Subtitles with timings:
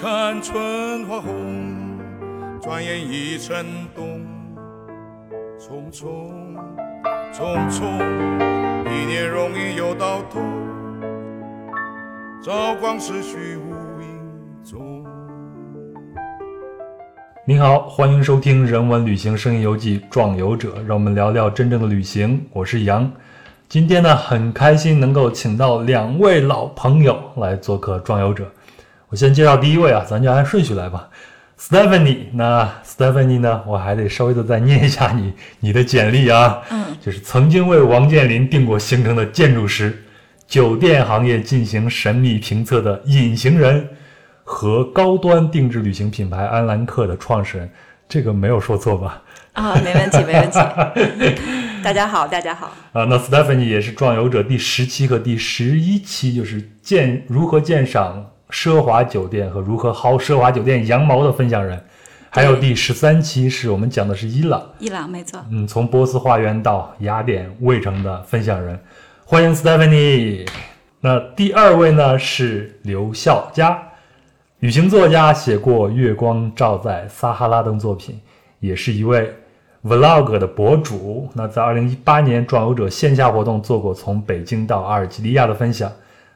[0.00, 1.98] 看春花红，
[2.60, 3.64] 转眼已成
[3.94, 4.20] 冬。
[5.56, 6.04] 匆匆
[7.32, 7.84] 匆匆，
[8.90, 10.40] 一年容易又到头，
[12.42, 15.04] 朝光逝去无影踪。
[17.46, 22.44] 您好，欢迎收听《人文旅行声音游记·壮游者》，让我们聊聊真正的旅行。
[22.52, 23.10] 我是杨，
[23.68, 28.44] 今天呢很开心能够请到两位老朋友来做客《壮游者》。
[29.14, 31.08] 我先介绍第一位啊，咱就按顺序来吧。
[31.56, 33.62] Stephanie，那 Stephanie 呢？
[33.64, 36.60] 我还得稍微的再念一下你 你的简历啊。
[36.72, 40.02] 嗯，就是曾经为王健林定过行程的建筑师，
[40.48, 43.88] 酒店行业进行神秘评测的隐形人，
[44.42, 47.70] 和高端定制旅行品牌安兰克的创始人。
[48.08, 49.22] 这个没有说错吧？
[49.52, 50.58] 啊，没问题， 没问题。
[51.84, 52.72] 大家好，大家好。
[52.92, 58.32] 啊，那 Stephanie 也是壮游者第十期和第十一期，就是鉴如何鉴赏。
[58.50, 61.82] 奢华酒店和如何薅奢华酒店羊毛的分享人，
[62.30, 68.78] 还有第十三期是我们讲的是伊朗，伊朗没错，嗯，从波斯花园到雅典卫城的分享人，
[69.24, 70.46] 欢迎 Stephanie。
[71.00, 73.82] 那第二位呢是刘笑佳，
[74.60, 78.20] 旅行作家，写过《月光照在撒哈拉》等作品，
[78.60, 79.34] 也是一位
[79.84, 81.28] Vlog 的博主。
[81.34, 85.90] 那在二零一八年壮游者线下活动做过从北京到阿尔及利亚的分享。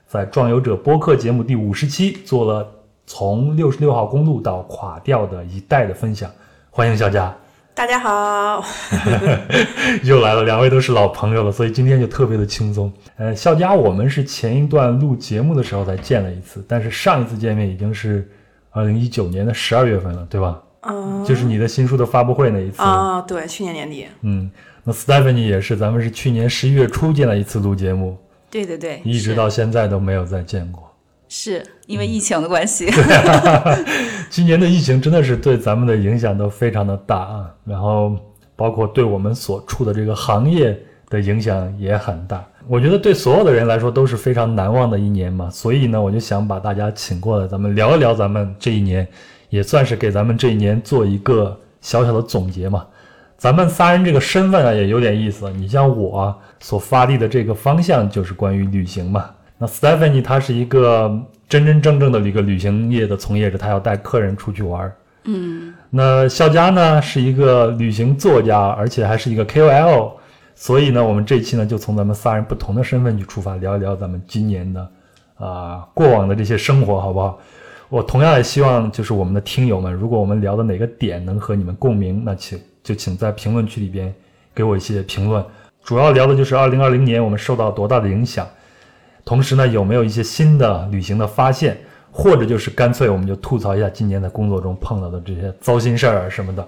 [0.08, 2.66] 在壮游者播客节目第五十期做了
[3.06, 6.30] 从六十六号公路到垮掉的一代的分享，
[6.70, 7.36] 欢迎小佳。
[7.74, 8.64] 大家好
[10.02, 12.90] 又来了，两位都是老朋友了，所以今天就特别的轻松。
[13.18, 18.26] 呃，笑佳，我们是前一段录节目的时候才见了一次，但是上一次见面已经是
[18.70, 20.58] 二零一九年的十二月份了，对吧？
[20.84, 24.06] 嗯，就是你的新书的发布会那一次啊，对，去年年底。
[24.22, 24.50] 嗯，
[24.84, 28.16] 那 Stephanie 也是，咱们是去年十一月初见了一次录节目。
[28.50, 30.90] 对对对，一直到现在都没有再见过，
[31.28, 32.90] 是因为疫情的关系。
[34.30, 38.16] 今年的疫情真的是对咱们的影响都非常的大啊，然后
[38.56, 40.78] 包括对我们所处的这个行业
[41.08, 42.44] 的影响也很大。
[42.66, 49.06] 我觉得对所有的人来说都是非常难忘的一年嘛，所以呢，我就想把大家请过来，咱们聊一聊咱们这一年，
[49.48, 52.86] 也算是给咱们这一年做一个小小的总结嘛。
[53.38, 55.48] 咱们仨人这个身份啊也有点意思。
[55.52, 59.30] 你像我所发力的这个方向就是关于旅行嘛。
[59.56, 61.08] 那 Stephanie 她是一个
[61.48, 64.92] 真真正正的一个旅行业的从业者，她要带客人出去玩。
[65.24, 65.72] 嗯。
[65.88, 70.14] 那肖佳呢是一个旅行作家，而且还是一个 KOL。
[70.56, 74.90] 所以呢，我们这期呢就从咱们仨人不同的身份去出发，聊一聊咱们今年的
[75.36, 77.38] 啊过往的这些生活，好不好？
[77.88, 82.58] 我同样也希望就是我们的听友们，如果我们聊的哪个点能和你们共鸣，那请。
[82.88, 84.10] 就请在评论区里边
[84.54, 85.44] 给我一些评论，
[85.84, 88.48] 主要聊的就是二零二零年我们受到多大的影响，
[89.26, 91.76] 同时呢有没有一些新的旅行的发现，
[92.10, 96.66] 或者就是干脆我们就吐槽一下今年在工作中碰到的这些糟心事儿什么的。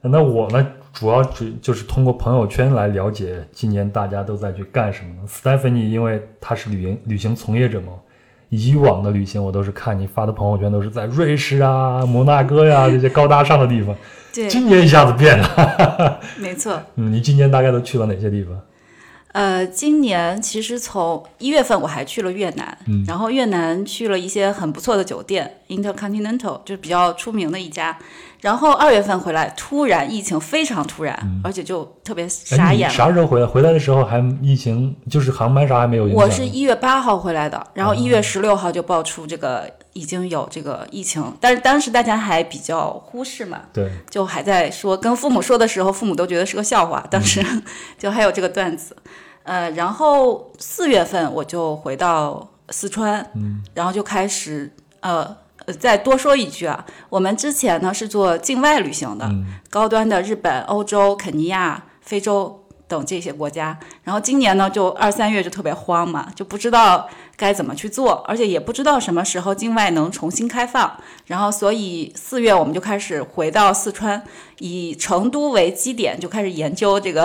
[0.00, 5.28] 那我呢主要就就是通过朋友圈来了解今年大家都在去干什么。
[5.28, 7.92] Stephanie 因为她是旅行旅行从业者嘛，
[8.54, 13.96] 以往的旅行我都是看你发的朋友圈都是在瑞士啊、摩纳哥呀这些高大上的地方。
[14.30, 16.78] 今年一下子变了， 没错。
[16.96, 18.54] 嗯，你今年大概都去了哪些地方？
[19.32, 27.98] 呃，今年其实从一月份我还去了越南，嗯，然后越南去了一些很不错的酒店，Intercontinental 就是比较出名的一家。
[28.42, 32.90] 然后二月份回来，突然疫情非常突然，而且就特别傻眼。
[32.90, 33.46] 啥时候回来？
[33.46, 36.06] 回来的时候还疫情，就是航班啥还没有。
[36.06, 47.06] 我是一月八号回来的，然后一月十六号就爆出这个已经有这个疫情，但是当时大家还比较忽视嘛，对，就还在说，跟父母说的时候，父母都觉得是个笑话。
[47.08, 47.40] 当时
[47.96, 48.96] 就还有这个段子，
[49.44, 55.36] 呃，然后四月份我就回到四川，嗯，然后就开始呃。
[55.64, 59.30] 呃，再多说一句啊，我们之前呢是做境外旅行的，
[59.70, 63.78] 高端的日本、欧洲、肯尼亚、非洲等这些国家。
[64.02, 70.98] 然后今年呢，就二三月就特别慌嘛，就不知道该怎么去做，而且也不知道什么时候境外能重新开放。
[71.26, 74.20] 然后，所以四月我们就开始回到四川，
[74.58, 77.24] 以成都为基点，就开始研究这个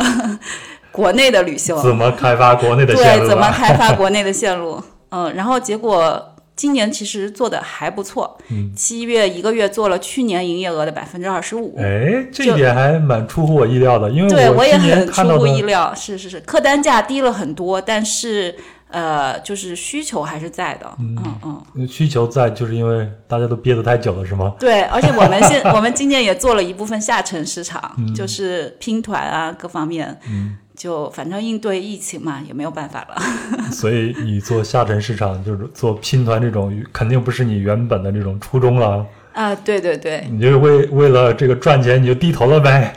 [0.98, 4.82] 国内的旅行怎么开发国内的线路，对，怎么开发国内的线路。
[5.10, 6.34] 嗯，然后结果。
[6.58, 8.36] 今年其实做的还不错，
[8.76, 11.78] 七月一个月做了去年营业额的百分之二十五。
[11.78, 18.56] 哎，这一点还蛮出乎我意料的，因为对我也很出乎意料，是是是，客单价低了很多，但是
[18.90, 21.88] 呃，就是需求还是在的，嗯嗯。
[21.88, 24.56] 需求在，就是因为大家都憋得太久了，是吗？
[24.60, 30.20] 对，而且我们现 我们今年也做了一部分下沉市场，就是拼团啊，各方面。
[30.28, 30.58] 嗯。
[30.78, 33.16] 就反正应对疫情嘛，也没有办法了。
[33.74, 39.04] 所以你做下沉市场，就是做拼团这种，肯定不是你原本的这种初衷了。
[39.34, 42.94] 啊，对对对，你就是为为了这个赚钱，你就低头了呗。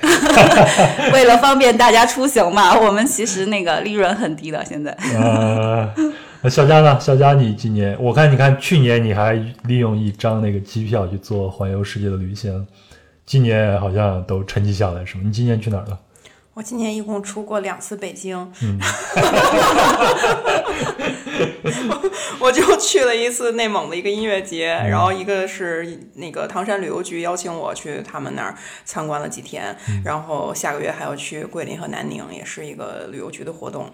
[1.12, 4.91] 为了方便大家出行嘛，我们其实那个利润很低的，现在。
[5.15, 5.93] 呃，
[6.43, 6.99] 那小佳呢？
[7.00, 9.33] 小佳，你今年我看，你看去年你还
[9.65, 12.67] 利用一张那个机票去做环游世界的旅行，
[13.26, 15.23] 今年好像都沉寂下来，是吗？
[15.26, 15.99] 你今年去哪儿了？
[16.61, 18.37] 我今年一共出过两次北京，
[22.41, 28.55] 我就去了一次内蒙的一个音乐节，然后一个是那个唐山旅游局邀请我去他们那儿
[28.85, 33.91] 参观了几天，然后下个月还要去桂林和南宁，也是一个旅游局的活动。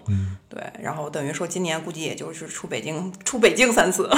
[0.49, 4.09] 对，然后等于说今年估计也就是出北京， 出北京三次。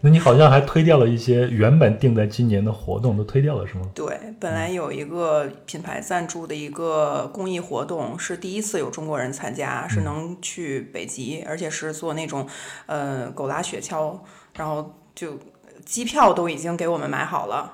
[0.00, 3.88] 那你好像还推掉了一些原本定在今年的活动，都推掉了是吗？
[3.94, 12.46] 对，本来有一个品牌赞助的一个公益活动，是第一次有中国人参加，是能去北极，而且是做那种
[12.86, 14.16] 呃狗拉雪橇，
[14.56, 15.38] 然后就
[15.84, 17.72] 机票都已经给我们买好了，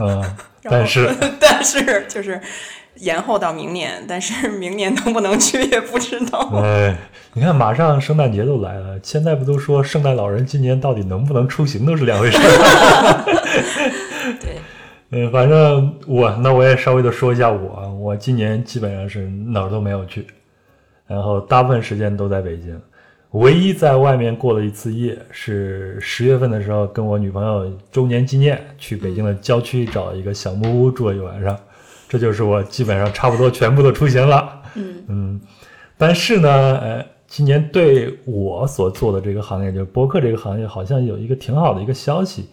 [0.00, 1.08] 嗯， 但是
[1.40, 2.40] 但是就是
[2.96, 6.50] 延后到明年，但是明年能不能去也不知道。
[6.62, 6.96] 哎，
[7.32, 13.24] 你看马上圣诞节都来了，现在不都说圣诞老人今年到底能不能出行都是两回事儿。
[14.40, 14.58] 对，
[15.10, 20.26] 嗯，反正我那我也稍微的说一下我，我今年基本上是哪儿都没有去，
[21.06, 22.80] 然后大部分时间都在北京，
[23.34, 31.58] 唯一在外面过了一次夜是十月份的时候跟我女朋友周年纪念去北京的郊区找一个小木屋住了一晚上，
[32.08, 34.62] 这就是我基本上差不多全部的出行了。
[35.08, 35.40] 嗯。
[35.98, 36.48] 但是呢，
[36.78, 42.48] 呃，今年对我所做的这个行业，就是播客这个行业，好像有一个挺好的一个消息。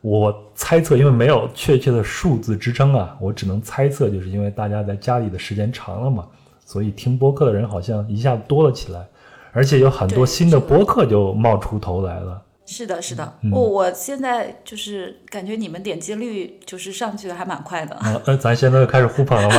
[0.00, 6.26] 我猜测，因为没有确切的数字支撑啊，我只能猜测，就是因为大家在家里的时间长了嘛，
[6.64, 9.06] 所以听播客的人好像一下子多了起来，
[9.52, 12.42] 而且有很多新的播客就冒出头来了。
[12.64, 13.38] 是的，是的。
[13.42, 19.56] 嗯我、我现在就是感觉你们点击率就是上去的还蛮快的，啊，呃，咱现在开始互捧了吗？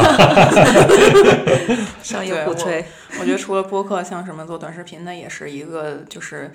[2.02, 2.84] 商业互吹。
[3.20, 6.52] 我觉得除了播客，像什么做短视频的，也是一个就是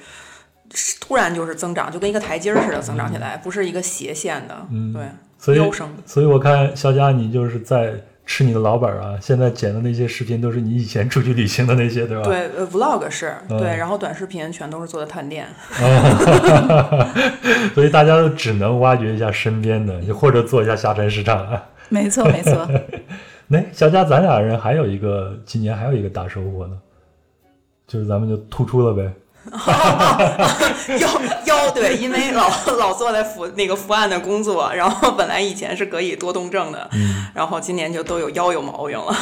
[0.75, 5.07] 是突然就是增长，就跟一个台阶儿似的增长起来，不是一个斜线的，对，
[5.39, 5.71] 所以。
[6.07, 7.95] 所以我看肖佳，你就是在
[8.29, 9.17] 吃你的老本啊！
[9.23, 12.25] 现在剪的那些视频都是你以前出去旅行的那些，对吧？
[12.25, 15.47] 对，呃，vlog 是嗯对，然后短视频全都是做的探店。
[17.75, 21.65] 所以大家都只能挖掘一下身边的，或者做一下下沉市场啊。
[21.89, 22.69] 没错，没错。
[23.47, 26.79] 那小佳，咱俩人还有一个今年还有一个大收获呢，
[27.87, 29.11] 就是咱们就突出了呗。
[31.01, 31.09] 腰
[31.47, 32.49] 腰对，因为老
[32.79, 39.15] 老坐在伏那个伏案的工作，然后本来以前是可以多动症的，嗯然后今年就都有腰有毛病了。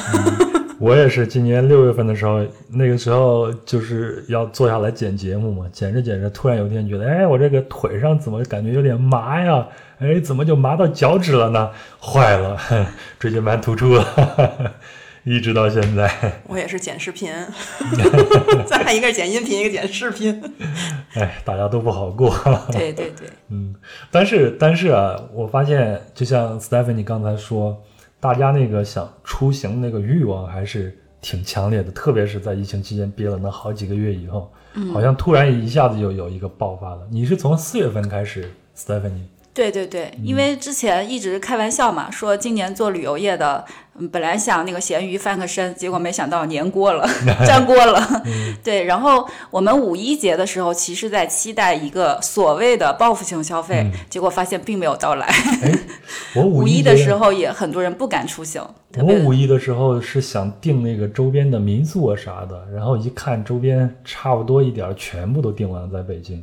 [0.78, 9.66] 我也是今年六月份的时候，那个时候就是要坐下来剪节目嘛，剪着剪着，突然有一天觉得，哎，我这个腿上怎么感觉有点麻呀？
[9.98, 11.70] 哎，怎么就麻到脚趾了呢？
[11.98, 12.58] 坏了，
[13.18, 14.04] 椎间盘突出了，
[15.26, 16.08] 一直到现在。
[16.46, 17.32] 我也是剪视频，
[18.64, 20.40] 咱俩一个是剪音频，一个剪视频。
[21.14, 22.32] 哎，大家都不好过。
[22.70, 23.74] 对对对，嗯，
[24.12, 27.76] 但是但是啊，我发现就像 Stephanie 刚才说，
[28.20, 34.52] 大家那个想出行那个欲望还是挺强烈的，特别是在疫情期间憋了那好几个月以后，
[34.92, 37.00] 好像突然一下子就有一个爆发了。
[37.10, 39.24] 你是从四月份开始，Stephanie？
[39.52, 47.08] 对对对，因为之前一直开玩笑嘛，说今年做旅游业的，嗯，本来想那个咸鱼翻个身，结果没想到粘锅了，
[47.46, 48.22] 粘锅了。
[48.62, 55.26] 对，然后我们五一节的时候，其实在期待一个所谓的报复性消费，结果发现并没有到来。
[55.26, 55.72] 哎，
[56.36, 58.62] 我五五一的时，候也很多人不敢出行，
[58.98, 66.42] 我五一的时候是想订那个周边的民宿啊啥的，然后一看周边差不多一点儿，全部都订完了，在北京。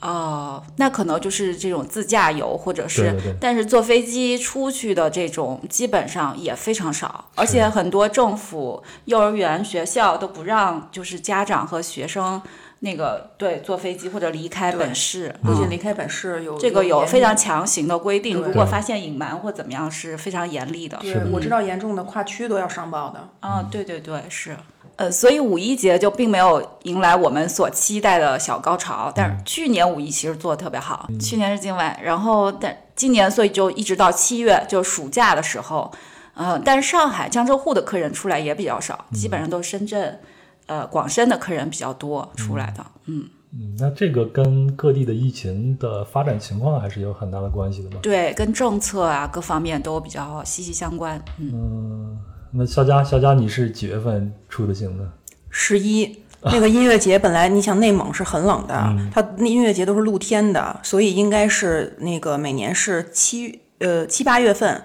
[0.00, 12.40] 哦，那可能就是这种自驾游，或者是，对对对但是坐飞机出去的这种基本上也非常少，而且很多政府、幼儿园、学校都不让，就是家长和学生
[12.78, 15.34] 那个对坐飞机或者离开本市。
[15.42, 20.96] 不仅离开本市有这个有非常强行的规定，如果发现隐瞒或怎么样，是非常严厉的。
[21.00, 23.28] 对，我知道严重的跨区都要上报的。
[23.40, 24.56] 啊，对对对，是。
[24.98, 35.88] 呃，所以五一节就并没有迎来我们所期待的小高潮，但是去年五一其实做的特别好，去年是境外，然后但今年所以就一直到七月，就暑假的时候，
[36.34, 40.18] 呃，但是上海、江浙沪的客人出来也比较少，基本上都是深圳、
[40.66, 48.00] 呃广深的客人比较多出来的，嗯，嗯，那这个跟各地的疫情的发展情况还是有很大的关系的嘛？
[48.02, 52.18] 对，跟政策啊各方面都比较息息相关，嗯，
[52.52, 55.12] 那肖佳，肖佳，你是几月份出的行呢？
[55.50, 58.74] 十一 那个音乐节本来你想内蒙是很冷的，
[59.12, 64.82] 它那音乐节都是露天的，所以应该是那个每年是七呃七八月份。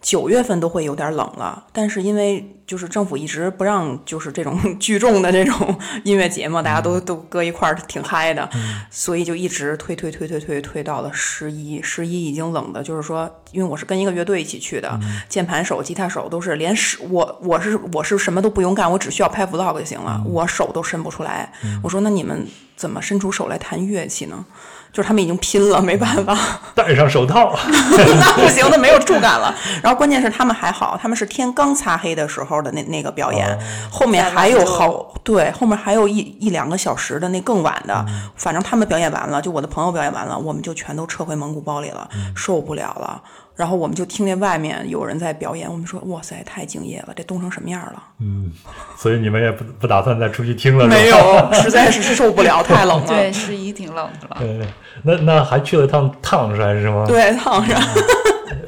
[0.00, 8.48] 九月份都会有点冷了，但是因为就是政府一直不让就是这种 聚众的这种音乐节嘛，大家都都搁一块儿挺嗨的，
[8.90, 14.98] 所以就一直推推推推推推到了十一，十一已经冷的，就是说，因为我是跟一个乐队一起去的，
[15.28, 21.52] 键盘手、吉他手都是连手我我是我是什么都不用干，我只需要拍 vlog 就行了，我手都伸不出来。
[21.82, 24.44] 我说那你们怎么伸出手来弹乐器呢？
[24.92, 26.36] 就是他们已经拼了，没办法，
[26.74, 29.54] 戴上手套， 那不行，那没有触感了。
[29.82, 33.58] 然后关键是他们还好，他们是天刚擦黑的时候的那那个表演，
[33.90, 38.04] 后面还有好对，后面还有一一两个小时的那更晚的。
[38.36, 43.20] 反正他们表演完了，就我的朋友表演完了，我们就全都撤回蒙古包里了，受不了了。
[43.56, 48.02] 然后我们就听见外面有人在表演，我们说哇塞，太敬业了，这冻成什么样了？
[48.20, 48.52] 嗯，
[48.98, 50.86] 所以你们也不不打算再出去听了？
[50.86, 51.16] 没有，
[51.54, 53.06] 实在是受不了，太冷了。
[53.08, 54.36] 对，十一挺冷的了。
[54.38, 54.68] 对，
[55.02, 57.06] 那那还去了趟烫山是吗？
[57.08, 57.80] 对，烫山。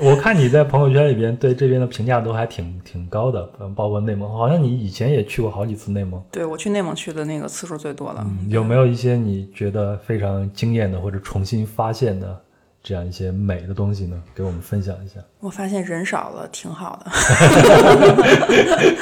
[0.01, 3.43] 我看你在朋友圈里边对这边的评价都还挺挺高的，
[3.75, 6.23] 包括内蒙，好像你以前也去过好几次内蒙。
[6.31, 8.25] 对，我去内蒙去的那个次数最多了。
[8.49, 12.41] 有没有一些你觉得非常惊艳的或者重新发现的？
[12.89, 15.17] 这样一些美的东西呢，给我们分享一下。
[15.41, 17.13] 我发现人少了挺好的，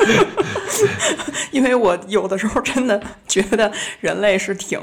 [1.53, 4.81] 因为我有的时候真的觉得人类是挺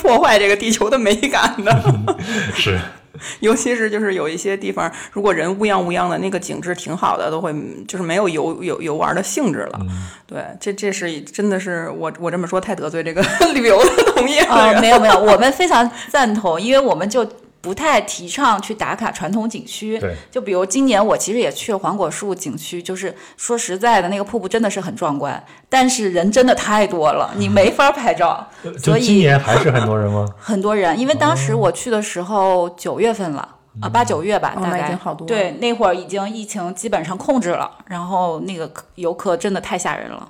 [0.00, 1.94] 破坏这个地球的美感的。
[2.54, 2.78] 是，
[3.40, 7.52] 尤其是就是有一些地方，如果人乌泱乌泱的，那个景致挺好的，都会
[7.88, 9.80] 就是没有游游游玩的兴致了。
[10.28, 13.20] 对，这这是真的是我我这么说太得罪这个
[13.54, 14.80] 旅游的同业了。
[14.80, 17.28] 没有没有，我们非常赞同，因为我们就。
[17.60, 28.46] 不太提倡去打卡传统景区，对，就比如今年我其实也去了黄果树景区，就是说实在的，那个瀑布真的是很壮观，但是人真的太多了， 你没法拍照。
[28.78, 30.26] 所以今年还是很多人吗？
[30.40, 40.28] 很多人，因为当时我去的时候九月份了啊，八九月吧，大概对，那会儿已经疫情基本上控制了，然后那个游客真的太吓人了。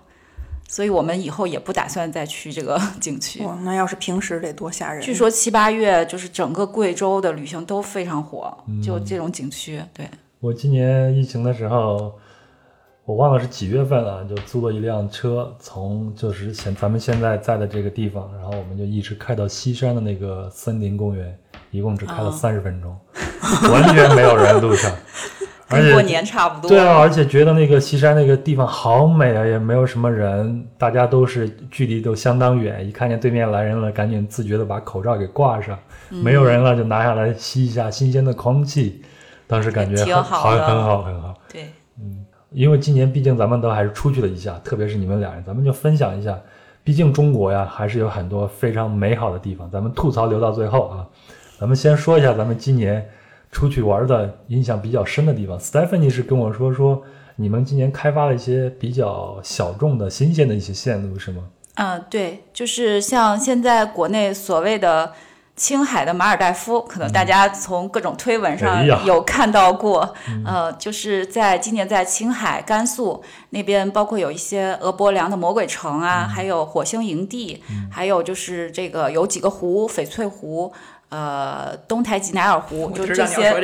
[0.70, 3.42] 所以我们以后也不打算再去这个 景区。
[3.42, 5.02] 哇，那要是平时得多吓人！
[5.02, 9.82] 据说七八月就是整个贵州的旅行都非常火，就这种景区。
[9.92, 10.08] 对，
[10.38, 12.14] 我今年疫情的时候，
[13.04, 21.36] 我忘了是几月份了，就租了一辆车，从就是现咱们现在在的这个地方，然后我们就一直开到西山的那个森林公园，
[21.72, 22.96] 一共只开了三十分钟，
[23.72, 24.88] 完全没有人路上。
[25.70, 26.68] 跟过年差不多。
[26.68, 39.00] 对啊，而且觉得那个西山那个地方好美啊，也没有什么人，大家都是距离都相当远，一看见对面来人了，赶紧自觉的把口罩给挂上，没有人了就拿下来吸一下新鲜的空气，
[39.46, 41.34] 当时感觉很好，很好，很好。
[41.52, 41.66] 对，
[42.00, 46.36] 嗯，因为今年毕竟咱们都还是出去了一下，特别是你们俩人，咱们就分享一下，
[46.82, 51.06] 毕竟中国呀还是有很多非常美好的地方，咱们吐槽留到最后啊，
[51.60, 53.08] 咱们先说一下咱们今年。
[53.52, 57.02] 出去玩的印象比较深的地方，Stephanie 是跟我说说，
[57.36, 61.42] 你们今年开发了一些比较小众的新鲜的一些线路，是吗？
[61.74, 65.12] 嗯，对，就是像现在国内所谓的
[65.56, 70.14] 青海的马尔代夫，可能大家从各种推文上有看到过。
[70.44, 80.72] 呃，就是在今年在青海、甘肃那边，包括有一些俄博梁的魔鬼城啊，还有火星营地，还有就是这个有几个湖，翡翠湖。
[81.10, 83.50] 呃，东台吉乃尔湖就这些，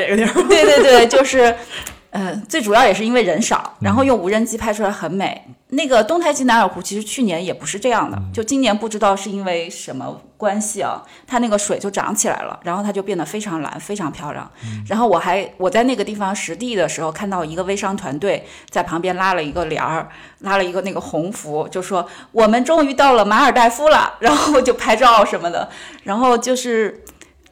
[0.49, 1.55] 对对对，就是，
[2.11, 5.43] 呃，最主要也是因为人少，然后用无人机拍出来很美。
[5.69, 14.49] 那个东台吉乃尔湖其实去年也不是这样的，就今年不知道是因为什么关系啊，它那个水就涨起来了，然后它就变得非常蓝，非常漂亮。
[14.89, 20.09] 然后我还我在那个地方实地的时候，看到一个微商团队在旁边拉了一个帘儿，
[20.41, 25.69] 拉了一个那个红符，就说我们终于到了马尔代夫了，然后就拍照什么的，
[26.03, 27.05] 然后就是。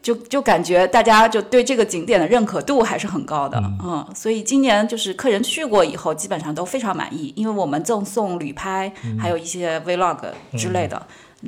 [0.04, 10.18] 就就感觉大家就对这个景点的认可度还是很高的，嗯，所以今年就是客人去过以后，基本上都非常满意，因为我们赠送旅拍，还有一些 vlog
[10.58, 11.00] 之类的。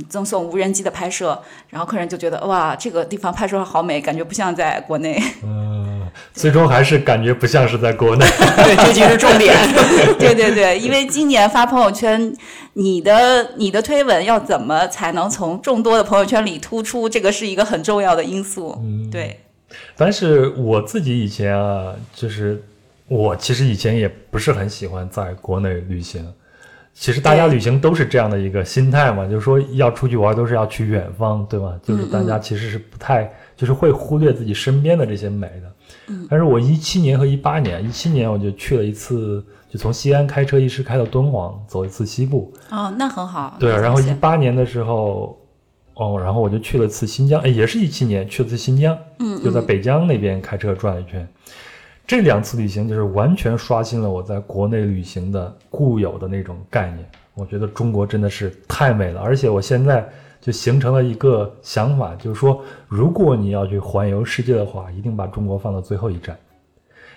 [0.08, 1.38] 赠送无人机的拍摄，
[1.70, 5.20] 然后客人就觉得哇，这个地方拍出来好美，感觉不像在国内。
[5.42, 8.24] 嗯， 最终还是感觉不像是在国内。
[8.56, 9.54] 对，这就是重点。
[10.18, 12.34] 对对对，因为今年发朋友圈，
[12.74, 17.08] 你的你的推文要怎么才能从众多的朋友圈里突出？
[17.08, 18.78] 这个是一个很重要的因素。
[18.80, 19.40] 嗯，对。
[19.96, 22.62] 但是我自己以前啊，就是
[23.08, 26.32] 我其实以前也不是很喜欢在国内旅行。
[26.98, 31.74] 其实大家旅行都是这样的一个心态嘛，就是说要出去玩都是要去远方，对吧？
[31.82, 35.72] 就是大家其实是不太，就是会忽略自己身边的这些美的。
[36.08, 42.50] 嗯，但是我一七年和一八年，一七年我就去了一次，就从西安开车一直开到敦煌，走一次西部。
[42.70, 43.58] 哦，那很好。
[43.60, 45.38] 对，然后一八年的时候，
[45.94, 51.28] 哦，然后我就去了次新疆，哎，也是一七年去了次新疆，嗯，就在嗯北疆那边开车转了一圈。
[52.06, 57.04] 这两次旅行就是完全刷新了我在国内旅行的固有的那种概念。
[57.34, 60.08] 我觉得中国真的是太美了，而且我现在
[60.40, 66.34] 就形成了一个想法，就是说，如果你要去环游世界的话，一定把中国放到最后一站，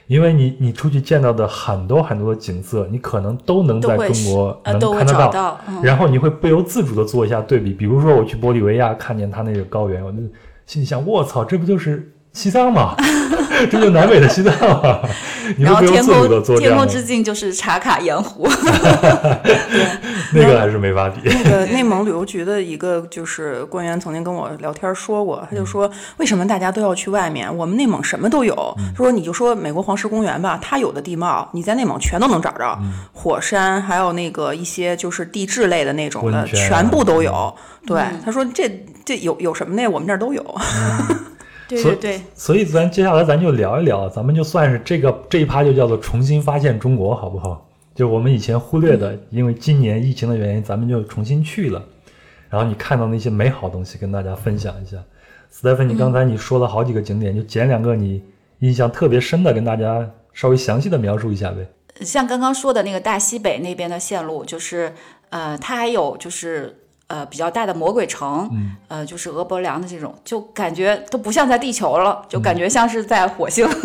[0.08, 5.20] 因为你你出去见到的很多很多的景色，你可能都能在中国能看得到。
[5.20, 5.62] 找到。
[5.70, 10.18] 嗯，然后你会不由自主的做一下对比，比如说我去玻利维亚看见它那个高原，我就
[10.66, 12.96] 心里想，我操，这不就是西藏吗？
[13.70, 15.00] 这就南美的西藏啊？
[15.58, 18.48] 你然后天空天空之，境就是茶卡盐湖。
[20.34, 21.22] 那个还是没法比。
[21.26, 27.54] 那个内蒙旅游局的一个就是官员曾经跟我聊天说过，他就说为什么大家都要去外面？
[27.58, 28.56] 我们内蒙什么都有。
[28.96, 32.78] 他说你就说美国黄石公园吧，它有的地貌你在内蒙全都能找着，
[33.14, 37.54] 火山还有那个一些就是地质类的那种的，全部都有。
[37.88, 38.70] 对，他说这
[39.04, 39.88] 这有有什么呢？
[39.88, 40.44] 我们这儿都有。
[41.78, 47.66] 所以对对对，所以咱接下来咱就聊一聊，咱们就算是这个这一趴就叫做重新发现中国，好不好？
[47.96, 51.84] 就我们以前忽略的，因为今年疫情的原因，咱们就重新去了。
[52.50, 54.98] 然后你看到那些美好东西，跟大家分享一下。
[55.52, 58.24] 斯蒂芬，你刚才你说了好几个景点，就捡两个你
[58.60, 61.68] 印象特别深的，跟大家稍微详细的描述一下呗。
[62.02, 64.94] 像刚刚说的那个大西北那边的线路，就是
[65.30, 66.76] 呃，它还有就是
[67.10, 68.50] 呃比较大的魔鬼城，
[68.88, 73.68] 呃，就是俄伯梁的这种，就感觉都不像在地球了，就感觉像是在火星。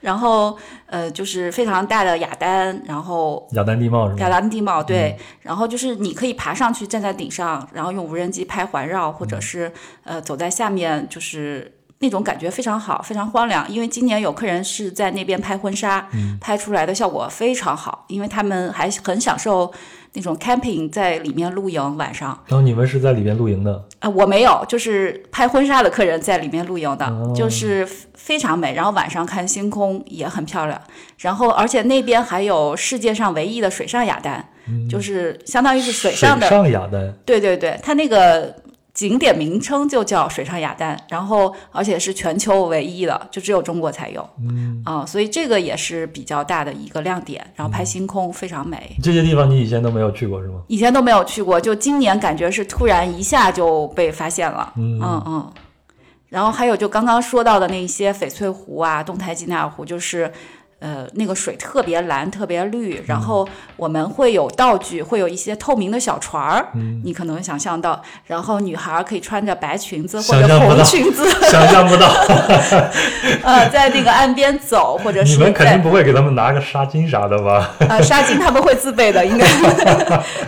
[0.00, 4.48] 然后呃，就是非常大的雅丹，然后雅丹地貌是雅丹？
[4.48, 9.70] 地貌，对，然后就是你可以爬上去，站在顶上，然后用无人机拍环绕，或者是
[10.04, 13.70] 呃走在下面，就是那种感觉非常好，非常荒凉。
[13.70, 16.08] 因为今年有客人是在那边拍婚纱，
[16.40, 19.70] 拍出来的效果非常好，因为他们还很享受
[20.12, 22.28] 那种 camping 在里面露营晚上。
[22.46, 28.74] 然后你们是在里面露营的，啊、我没有，就是拍婚纱的客人在里面露营的，哦就是非常美。
[28.74, 30.80] 然后晚上看星空也很漂亮。
[31.18, 34.44] 然后而且那边还有世界上唯一的水上雅丹，
[34.88, 38.54] 就是相当于是水上的，上雅丹，对对对，它那个
[38.92, 44.28] 景点名称就叫水上雅丹，然后而且是全球唯一的，就只有中国才有。
[44.40, 47.44] 嗯啊、所以这个也是比较大的一个亮点。
[47.54, 48.96] 然后拍星空非常美。
[49.02, 50.60] 这些地方你以前都没有去过是吗？
[50.66, 55.52] 以前都没有去过，就今年感觉是突然一下就被发现了，嗯嗯
[56.28, 60.32] 然后还有就刚刚说到的那些翡翠湖啊、东台吉纳尔湖，就是。
[60.80, 66.68] 呃，那个水特别蓝，特别绿，然后我们会有道具，会有一些透明的小船儿，
[67.04, 72.08] 你可能想象到，然后女孩儿可以穿着白裙子或者红裙子， 想象不到，
[73.44, 77.70] 呃，在那个岸边走，或者 是你们肯定不会给他们拿个纱巾啥的吧？
[77.80, 79.46] 呃，纱巾他们会自备的，应该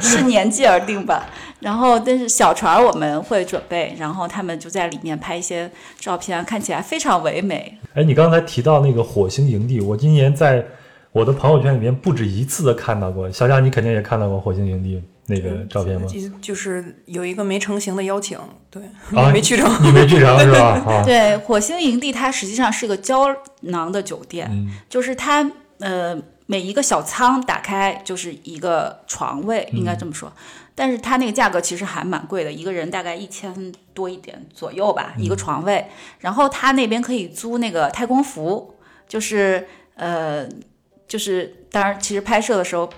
[0.00, 1.26] 是年纪而定吧。
[1.62, 7.78] 然后，但是小船我们会准备，然后他们就在里面拍一些照片，看起来非常唯美。
[7.94, 10.64] 哎，你刚才提到那个火星营地，我今年在
[11.12, 13.30] 我的朋友圈里面不止一次的看到过。
[13.30, 16.06] 小夏，你肯定也看到过火星营地那个照片吗？
[16.08, 18.36] 就就是有一个没成型的邀请，
[18.68, 18.82] 对，
[19.14, 19.70] 啊没去 成。
[19.84, 20.82] 你没去成是吧？
[20.84, 23.28] 啊，对，火星营地它实际上是个胶
[23.60, 24.50] 囊的酒店，
[24.88, 25.48] 就是它
[25.78, 30.32] 呃每一个小仓打开就是一个床位，应该这么说。
[30.74, 35.86] 但是它那个价格其实还蛮贵的，一个人大概一千多一点左右吧，一个床位。
[36.20, 38.74] 然后他那边可以租那个太空服，
[39.08, 40.48] 就是呃，
[41.06, 42.88] 就是当然其实拍摄的时候。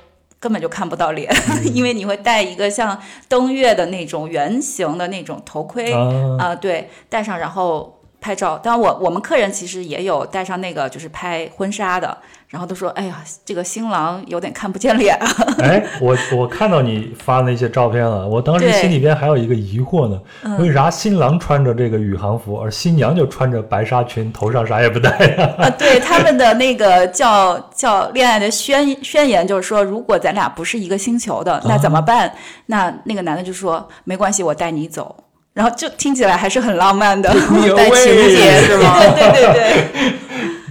[0.41, 1.35] 根本就看不到脸，
[1.73, 8.59] 因为你会戴一个像登月的那种圆形的那种头盔，啊，啊、对，戴上然后拍照。
[8.59, 12.19] 当然我我们客人其实也有戴上那个，就是拍婚纱的，
[12.55, 15.27] 然后都说，哎呀，这个新郎有点看不见脸啊。
[15.59, 20.21] 哎，我我看到你发的那些照片了，我当时心里边还有一个疑惑呢，
[20.61, 32.33] 为啥新郎穿着这个宇航服，而新娘就穿着白纱裙，头上啥也不戴呀、 啊，对他们的那个叫叫恋爱的宣宣言，就是说，如果咱俩不是一个星球的，那怎么办？
[32.67, 35.17] 那那个男的就说，没关系，我带你走。
[35.53, 37.29] 然后就听起来还是很浪漫的，
[37.77, 39.01] 带情节是吗？
[39.01, 40.13] 对对对对，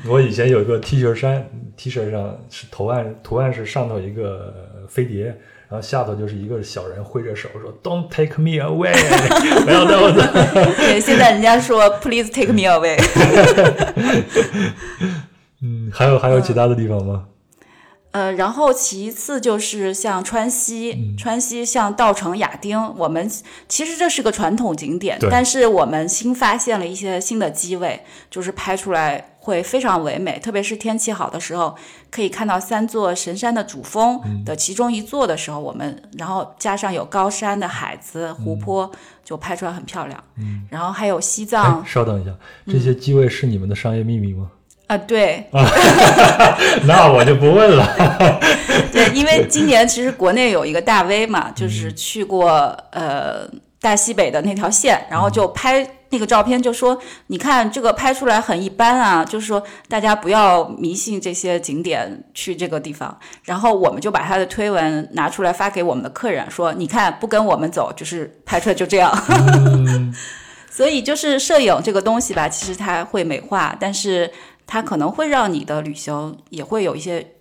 [0.12, 1.42] 我以前有一个 T 恤衫
[1.84, 4.54] ，T 恤上是图案，图案是上头一个
[4.88, 5.26] 飞碟，
[5.68, 8.94] 然后下头就是一个小人挥着手说 “Don't take me away”，
[9.66, 10.22] 不要带我走。
[10.80, 12.98] 对，现在人家说 “Please take me away”。
[15.62, 17.26] 嗯，还有还有其他的地方吗？
[18.14, 23.30] 呃，然后其次就是像川西，川西像稻城亚丁，我们
[23.68, 31.76] 其实这是个传统景点，但是我们新发现了一些新的机位，就是拍出来会非常唯美，特别是天气好的时候，
[32.12, 38.92] 可以看到三座神山的主峰的其中一座的时候，我们然后加上有高山的海子、湖泊，
[39.24, 40.24] 就拍出来很漂亮。
[40.70, 42.32] 然后还有西藏哎，稍等一下，
[42.68, 44.52] 这些机位是你们的商业秘密吗？
[44.94, 45.44] 啊、对，
[46.86, 48.40] 那我就不问了。
[48.94, 53.48] 对，因为今年其实国内有一个大 V 嘛，就是去过呃
[53.82, 56.96] 大西北的那条线，然后就拍那个照片，就说
[57.28, 63.18] 你看这个拍出来很一般啊，就是说大家不要迷信这些景点去这个地方。
[63.44, 69.12] 然后我们就把他的推文拿出来发给我们的客人，说你看不跟我们走，就是拍出来就这样。
[70.70, 74.32] 所以就是摄影这个东西吧，其实它会美化，但是
[74.74, 77.36] 它可能会让你的旅行也会有一些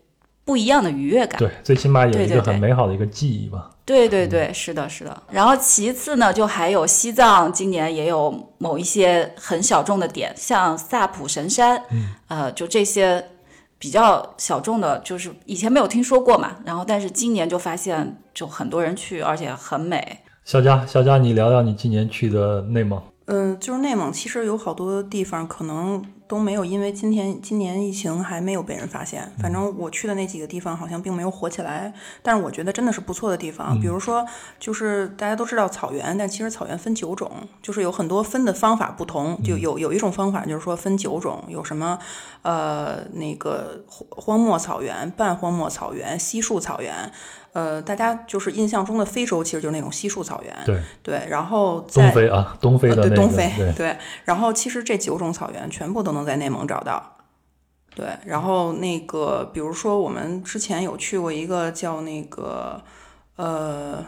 [0.45, 1.38] 不一样的愉悦感。
[1.38, 3.71] 对，最起码有一个很美好的一个记忆吧。
[3.87, 5.23] 对对对，是的，是的。
[5.31, 11.83] 然后其次呢，就还有西藏，今年也有某一些很小众的点，像萨普神山，
[12.29, 13.31] 呃，就这些
[13.79, 16.57] 比较小众的，就是以前没有听说过嘛。
[16.66, 20.18] 然后但是今年就发现，就很多人去，而且很美。
[20.45, 23.03] 小佳，小佳，你聊聊你今年去的内蒙。
[23.25, 29.31] 嗯，就是内蒙，其实有好多地方可能都没有，因为今天今年疫情还没有被人发现。
[29.38, 31.92] 反正我去的那几个地方好像并没有火起来，
[32.23, 33.79] 但是我觉得真的是不错的地方。
[33.79, 34.27] 比如说，
[34.59, 39.38] 就是大家都知道草原，但其实草原分九种，就是有很多分的方法不同。
[39.42, 41.99] 就有有一种方法就是说分九种，有什么
[42.40, 47.12] 呃那个荒荒漠草原、半荒漠草原、稀树草原。
[47.53, 50.57] 呃，大家就是印象中的非洲，其实就是那种稀树草原。
[50.65, 57.17] 对，对，然后在东非啊，东非的那个，呃对东非对，对，然后其实这九种草原全部都能在内蒙找到。
[57.95, 62.81] 对，然后那个，比如说我们之前有去过一个叫那个，
[63.37, 64.03] 呃，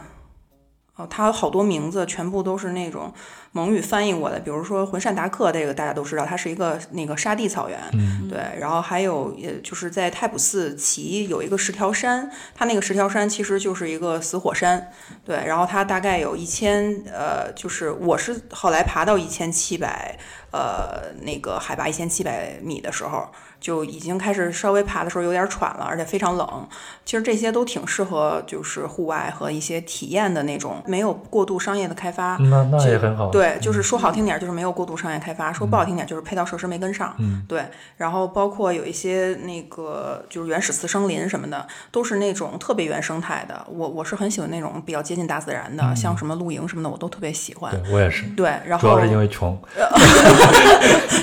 [0.95, 3.13] 哦，它有好多名字，全部都是那种
[3.51, 4.39] 蒙语翻译过的。
[4.39, 7.77] 比如说浑善达克，这个大家都知道，它是一个那个沙地草原。
[7.93, 14.89] 嗯对，然后还有，也就是在太普寺旗有一个十条山，它那个十条山其实就是一个死火山。
[15.25, 20.17] 对，然后它大概有一千，呃，就是我是后来爬到一千七百，
[20.51, 26.67] 呃，那个海拔一千七百米的时候，就已经开始稍微爬的时候有点喘了，而且非常冷。
[27.03, 32.35] 其实这些都挺适合就是户外和一些体验的那种，没有过度商业的开发。
[32.37, 33.29] 那那也很好。
[33.29, 37.15] 对，就是说好听点儿就是没有过度商业开发，说不好听点儿就是配套设施没跟上。
[37.19, 37.63] 嗯，对。
[37.97, 43.65] 然后包括有一些那个就是原始次生林什么的，都是那种特别原生态的。
[43.69, 47.71] 我我是很喜欢那种比较接近大自然的，像什么露营什么的，我都特别喜欢。
[47.71, 49.55] 对我也是，对，然后主要是因为穷。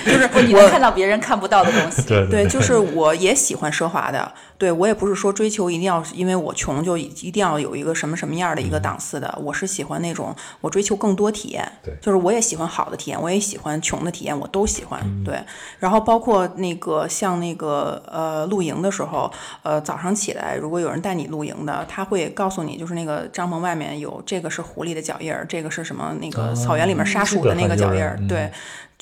[0.04, 2.02] 就是你能看到别人看不到的东西。
[2.08, 15.36] 对对， 就是我也喜欢奢华的，对我也不是说追求一定要因为我穷就一一定要有一个什么什么样的一个档次的，我是喜欢那种我追求更多体验，对就是我也喜欢好的体验，我也喜欢穷的体验，我都喜欢，嗯对。
[15.80, 19.28] 然后包括那个像那个呃露营的时候，
[19.64, 28.52] 呃早上起来如果有人带你露营的，他会告诉你，就是那个帐篷外面有这个是狐狸的脚印儿，这个是什么那个草原里面杀鼠的那个脚印儿，对。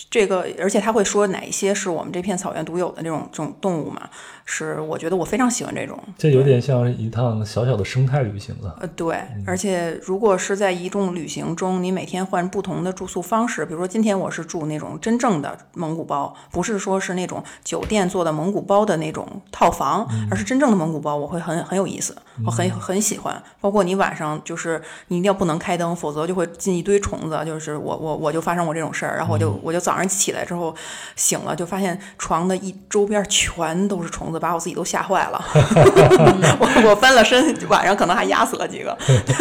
[0.08, 4.08] 这个，而且他会说哪一些是我们这片草原独有的这种这种动物嘛？
[4.46, 5.98] 是我觉得我非常喜欢这种。
[6.16, 8.76] 这有点像一趟小小的生态旅行了。
[8.80, 23.42] 呃，对，而且如果是在一众旅行中，你每天换不同的住宿方式，比如说今天我是住那种真正的蒙古包，不是说是那种酒店做的蒙古包的那种套房，而是真正的蒙古包，我会很很有意思，我很很喜欢。
[23.60, 27.40] 包括你晚上就是你一定要不能开灯，否则就会进一堆虫子。
[27.44, 30.74] 就是我我我就发生过这种事儿，然后我就我就早上起来之后
[31.16, 35.39] 醒了，就发现床的一周边全都是虫子，把我自己都吓坏了。
[35.42, 38.96] 我 我翻了身，晚上可能还压死了几个。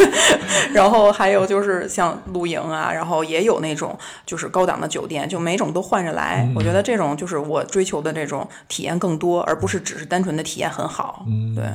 [0.73, 6.49] 然后还有就是像露营啊，然后也有那种就是高档的酒店，就每种都换着来。
[6.55, 11.25] 我觉得这种就是我追求的这种体验更多，而不是只是单纯的体验很好。
[11.27, 11.65] 嗯对，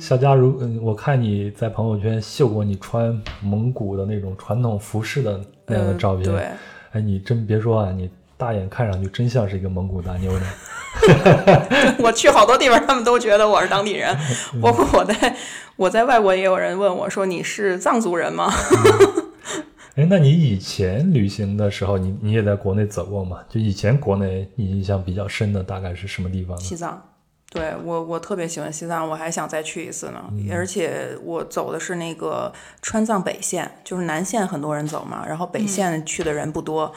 [0.00, 6.24] 小佳如，嗯，我看你在朋友圈秀过你穿蒙古的那种传统服饰的那样的呃照片。
[6.24, 6.48] 对，
[6.92, 8.08] 哎，你真别说啊，你
[8.44, 10.46] 大眼看上去真像是一个蒙古大妞呢。
[11.98, 14.16] 我去好多地方，他们都觉得我是当地人，
[14.60, 15.36] 包括我在
[15.76, 18.52] 我在外国也有人问我说你是藏族人吗？
[19.96, 23.38] 哎，那你以前旅行的时候，你你也在国内走过吗？
[23.48, 26.62] 就以前国内你印象比较深的大概是什么地方呢？
[26.62, 27.02] 西藏。
[27.50, 30.24] 对我，我特别喜欢西藏，我还想再去一次呢。
[30.50, 32.52] 而且我走的是那个
[32.82, 36.92] 川藏北线，就是南线很多人走嘛，然后北线去的人不多。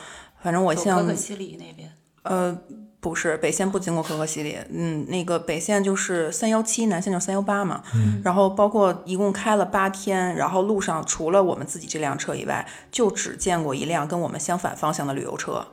[0.47, 1.91] 反正我像可可西里那边，
[2.23, 2.57] 呃，
[3.01, 7.83] 不是北线不经过可可西里，嗯，那个北线就是三幺七，南线就是三幺八嘛。
[7.93, 8.21] 嗯。
[8.23, 15.67] 然后包括一共开了八天，然后路上除了我们自己这辆车以外，就只见过一辆跟我们相反方向的旅游车，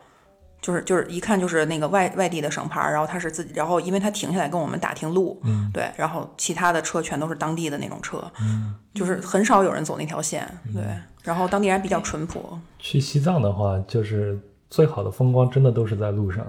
[0.60, 10.82] 就是就是一看就是那个外外地的省牌，然后他是自己，然后因为他停下来跟我们打听路，嗯，对，然后其他的车全都是当地的那种车，嗯，就是很少有人走那条线，对，
[11.22, 12.58] 然后当地人比较淳朴。
[12.78, 14.38] 去西藏的话，就是
[14.74, 16.44] 最好的风光真的都是在路上。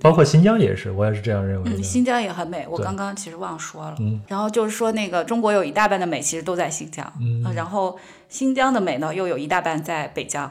[0.00, 1.76] 包括新疆也是，我也是这样认为的。
[1.76, 3.96] 嗯，新疆也很美，我刚刚其实忘说了。
[3.98, 10.50] 嗯，然后就是说那个中国有一大半的美其实都在新疆，嗯，然后新疆的美呢又有一大半在北疆，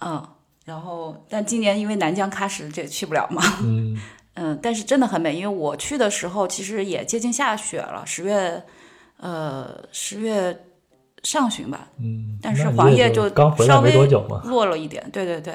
[0.00, 0.24] 嗯，
[0.64, 4.00] 然后但今年因为南疆喀什这去不了嘛，嗯。
[4.36, 8.60] 嗯，但是真的很美，因为我去的时候其实也接近下雪了，十月
[9.18, 10.64] 呃十月
[11.22, 13.28] 上旬吧，嗯，但是黄叶就
[13.64, 13.92] 稍微
[14.42, 15.54] 落了一点，对对对。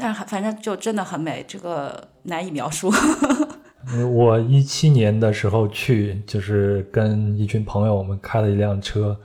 [0.00, 2.90] 但是反正就真的很美，这个难以描述。
[4.12, 9.16] 我一七年的时候去，就是跟一群朋友，我们开了一辆车，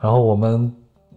[0.00, 0.72] 然后我们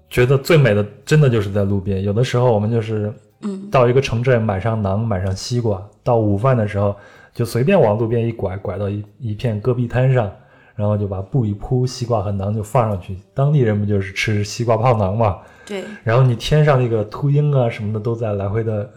[0.10, 2.04] 觉得最美的真的就是在路边。
[2.04, 6.96] 有的时候我们就是，嗯，到一个城镇买上馕，买上西瓜，到午饭的时候
[7.34, 10.32] 就随便往路边一拐，拐到一一片戈壁滩上，
[10.76, 13.18] 然后就把布一铺，西瓜和馕就放上去。
[13.34, 15.38] 当地人不就是吃西瓜泡馕嘛？
[15.68, 18.90] 对，然后你天上那个秃鹰啊什么的都在来回的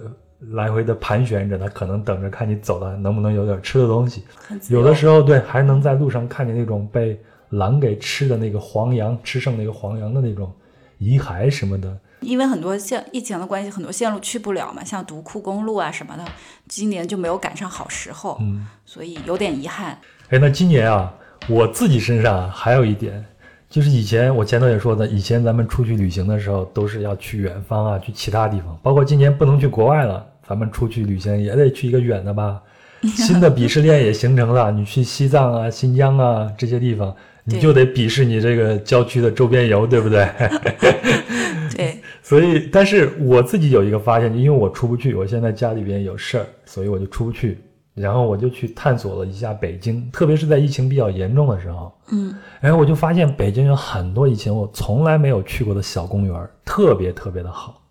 [0.52, 4.22] 来回的盘旋着，它可能等着看你走了能不能有点吃的东西。
[4.68, 10.50] 有的时候对，还能在路上看见那种被狼给吃的那个黄羊，吃剩那个黄羊的那种
[10.98, 11.98] 遗骸什么的。
[12.20, 16.24] 因为很多线疫情的关系，很多线路去不了嘛，像独库公路啊什么的，
[16.68, 19.98] 今年就没有赶上好时候，嗯，所以有点遗憾。
[20.28, 21.12] 哎，那今年啊，
[21.48, 23.24] 我自己身上还有一点。
[23.70, 28.76] 就是以前我前头也说的，以前咱们出去旅行的时候都是要去远方啊，去其他地方。
[28.82, 32.60] 包括今年不能去国外了，咱们出去旅行也得去一个远的吧。
[33.16, 40.28] 新的鄙视链也形成了，你去西藏啊、新疆啊这些地方，你就得鄙视你这个郊区的周边游，对不对？
[41.76, 41.96] 对。
[42.22, 47.58] 所以，但是我自己有一个发现，因为我出不去，我现在家里边有事儿，所以我就出不去。
[47.94, 57.82] 然后我就去探索了一下北京，特别是在疫情比较严重的时候，嗯，然后我就发现北京有很多以前我从来没有去过的小公园，特别特别的好。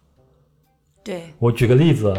[1.04, 2.16] 对，我举个例子，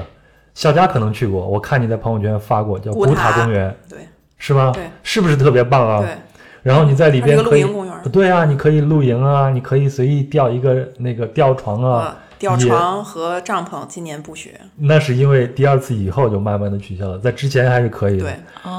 [0.54, 3.98] 小佳可能去过，我看你在朋友圈发过，叫古塔公园，对，
[4.36, 4.70] 是吗？
[4.74, 6.00] 对，是不是特别棒啊？
[6.00, 6.10] 对。
[6.62, 7.64] 然后你在里边可以，
[8.12, 12.16] 对啊，你可以露营啊，你可以随意吊一个那个吊床啊。
[12.40, 18.24] 吊床和帐篷今年不许，那是因为第二次以后就慢慢的取消了，在之前还是可以的。
[18.24, 18.34] 对，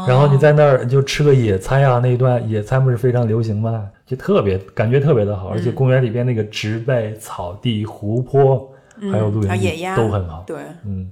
[0.08, 3.88] 然后你在那儿就吃个野餐呀，那一段野餐不是非常流行吗？
[4.08, 8.68] 就特别感觉特别的好，而且公园里边那个植被、草地、湖泊，
[9.12, 10.44] 还有露营地都很好。
[10.48, 11.10] 对，嗯。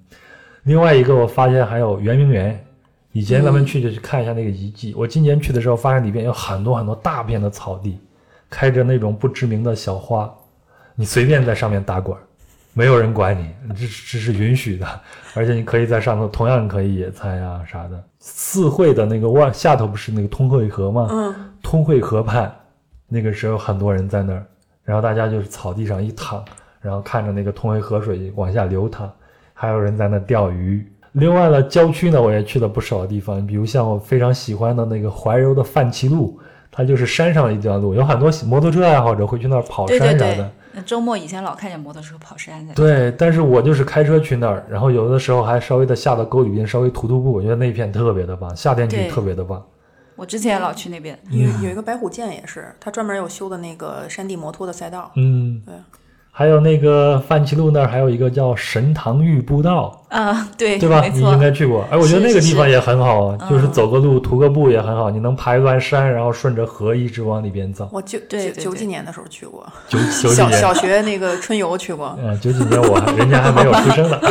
[0.64, 2.60] 另外一个我发现还有圆明园，
[3.12, 4.94] 以前咱们去就去看一下那个遗迹。
[4.98, 8.00] 我今年去的时候发现里边有很多很多大片的草地，
[8.50, 10.28] 开着那种不知名的小花，
[10.96, 12.18] 你随便在上面打滚。
[12.80, 14.88] 没有人管你，这这是允许的，
[15.34, 18.02] 而且你可以在上头，同样可以野餐呀啥的。
[18.20, 21.10] 四惠的那个外下头不是那个通惠河吗？
[21.12, 22.50] 嗯，通惠河畔，
[23.10, 24.46] 那个时候很多人在那儿，
[24.86, 26.42] 然后大家就是草地上一躺，
[26.80, 29.12] 然后看着那个通惠河水往下流淌，
[29.54, 30.90] 还有人在那钓鱼。
[31.12, 36.40] 另外呢，郊区呢我也去了不少地方，比如像我非常喜欢的那个怀柔的范齐路，
[36.72, 40.50] 它就是山上的一段路，有很多摩托车爱好者会去那儿跑山啥的。
[40.86, 42.74] 周末以前老看见摩托车跑山的。
[42.74, 49.66] 对，但是我就是开车去那儿，然后有的时候还稍微的下到沟里边稍微徒徒步，我觉得那片特别的棒，夏天去特别的棒。
[50.16, 55.12] 我之前也老去那边，有有一个白虎涧也是，它专门有修的那个山地摩托的赛道。
[55.16, 55.76] 嗯，对。
[56.32, 61.04] 还有那个范齐路那儿还有一个叫神堂峪步道啊，对对吧？
[61.14, 61.86] 你应该去过。
[61.92, 65.10] 哎，我觉得那个地方也很好啊，就是走个路、徒个步也很好。
[65.10, 67.90] 你能爬一段山，然后顺着河一直往里边走。
[67.92, 72.18] 我九九九几年的时候去过，九九几年小学那个春游去过。
[72.24, 74.18] 嗯，九几年我人家还没有出生呢。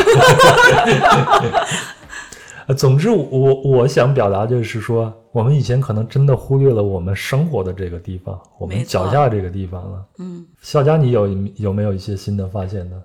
[2.74, 10.06] 总之，我我想表达就是说，我们以前可能真的忽略了我们生活的这个地方，我们脚下这个地方了。
[10.18, 11.26] 嗯，肖佳，你有
[11.56, 13.02] 有没有一些新的发现呢？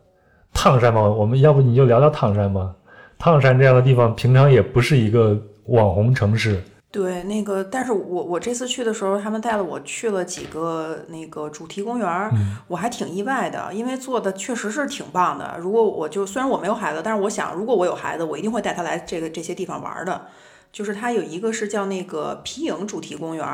[0.54, 2.76] 唐山嘛，我们要不你就聊聊唐山吧。
[3.18, 6.62] 唐山这样的地方，平常也不是一个网红城市。
[6.94, 12.32] 对，那个，但是我我这次去的时候，他们带了我去了几个那个主题公园，
[12.68, 15.58] 我还挺意外的，因为做的确实是挺棒的。
[15.60, 20.28] 如果我就虽然我没有孩子，但是我想，如果我有孩子，我一定会带他来这个这些地方玩的。
[20.72, 23.48] 就是它有一个是叫那个皮影主题公园，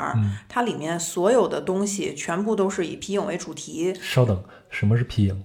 [0.49, 3.93] 它里面所有的东西全部都是以皮影为主题。
[4.01, 5.43] 稍等，什么是皮影？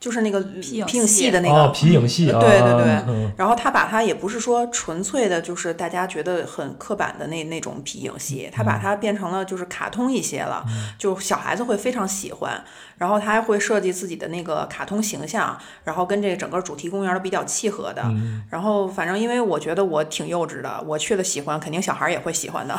[0.00, 10.64] 就是那个皮影皮影戏戏的那个哦，皮影戏啊，对对对嗯然后他把它也不是说纯粹的，就是大家觉得很刻板的那那种皮影戏，他把它变成了就是卡通一些了，
[10.98, 12.62] 就小孩子会非常喜欢。
[12.96, 18.02] 然后他还会设计自己的那个卡通形象，然后跟这个整个主题公园都比较契合的。
[18.50, 22.76] 然后反正因为我觉得我挺幼稚的，我去了喜欢，肯定小孩儿也会喜欢的。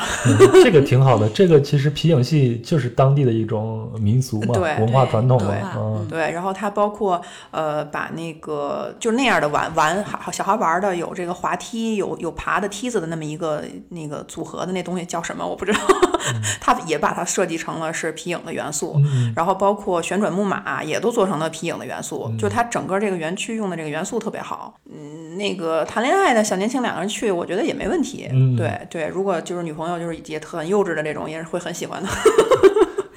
[0.62, 1.30] 这个挺好的。
[1.30, 7.09] 这个其实皮影戏就是当地的一种民俗嘛，对文化传统嘛文化，嗯，对，然后它包括
[7.52, 15.80] 呃，把那个就那样的玩玩好小孩玩的有这个滑梯，有有爬的梯子的那么一个那个组合的那东西叫什么我不知道，
[16.60, 19.00] 它也把它设计成了是皮影的元素，
[19.36, 24.76] 然后包括旋转木马也都做成了皮影的元素，就它整个这个园区用的这个元素特别好。
[24.92, 28.28] 嗯，那个谈恋爱的小年轻两个人去，我觉得也没问题。
[28.32, 32.10] 嗯对对，如果就是女朋友就是也很幼稚的这种，也是会很喜欢的。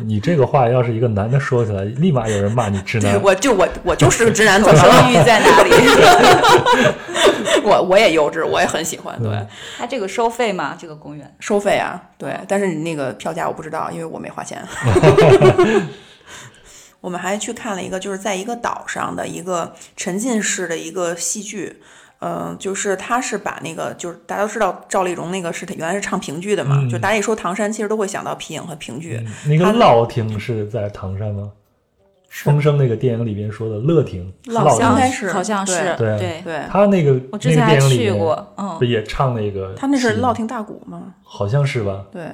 [0.02, 3.20] 你这个话要是一个男的说起来，立马有人骂你直，男。
[3.22, 5.10] 我就我我就是个直男， 怎么收了？
[5.10, 5.70] 益在哪里？
[7.64, 9.16] 我我也幼稚，我也很喜欢。
[9.22, 9.46] 对，嗯
[9.78, 10.76] 它这个收费吗？
[10.78, 11.34] 这个公园？
[11.40, 14.62] 收费啊，对，但是你那个票价我不知道，因为我没花钱。
[17.00, 21.80] 我们还去看了一个，就是在一个岛上的一个沉浸式的一个戏剧。
[22.24, 29.20] 嗯、就是他是把那个，就是大家都知道赵丽蓉那个是原来是唱评剧的嘛，嗯就大家一说唐山，其实都会想到皮影和评剧。
[29.46, 31.50] 那个他乐亭是在唐山吗？
[32.30, 36.40] 风声那个电影里边说的乐亭，乐乐亭，应该是好像是对对。
[36.42, 39.74] 对，他那个我之那前还去个电影里面过，嗯不，也唱那个？
[39.76, 41.14] 他那是乐亭大鼓吗？
[41.22, 42.06] 好像是吧？
[42.10, 42.32] 对，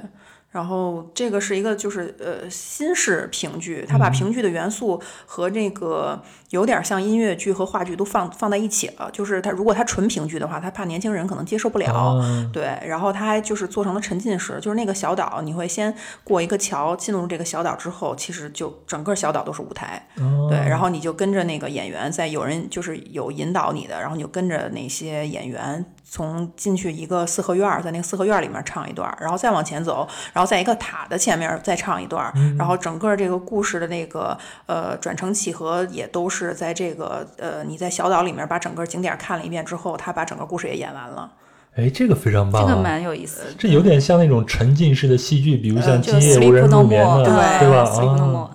[0.51, 9.09] 然后这个是一个就是呃新式评剧，他把评剧的元素和这个有点像音乐剧和话剧都放放在一起了。
[9.11, 11.93] 就是他如果他纯评剧的话，他怕年轻人可能接受不了。
[11.93, 41.31] 啊，对，然后他还就是做成了沉浸式，就是那个小岛，你会先过一个桥，进入这个小岛之后，其实就整个小岛都是舞台，哦对，然后你就跟着那个演员，在有人就是有引导你的，然后你就跟着那些演员从进去一个四合院，在那个四合院里面唱一段，然后再往前走，然后在一个塔的前面再唱一段，然后整个这个故事的那个呃转承起合也都是在这个呃你在小岛里面把整个景点看了一遍之后，他把整个故事也演完了。
[41.75, 42.67] 哎，这个非常棒啊！
[42.67, 43.45] 这个蛮有意思的。
[43.57, 47.85] 这有点像那种沉浸式的戏剧，比如像《就今夜无人入眠》的，对对吧啊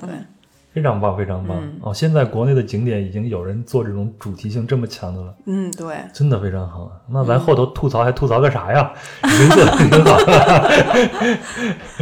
[0.00, 0.26] 对嗯
[0.74, 1.94] 非常棒，非常棒、哦！
[1.94, 5.94] 现在国内的景点已经有人做这种主题性这么强的了，嗯，对。
[6.12, 6.90] 真的非常好。
[7.08, 8.90] 那咱后头吐槽还吐槽个啥呀？
[9.22, 10.68] 已经做的挺好了。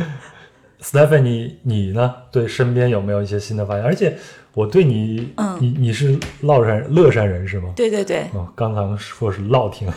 [0.83, 2.13] Stephanie，你呢？
[2.31, 3.85] 对身边有没有一些新的发现？
[3.85, 4.17] 而且
[4.53, 7.73] 我对你，嗯你你是乐山乐山人是吗？
[7.77, 9.89] 对对对，哦，刚才说是乐亭，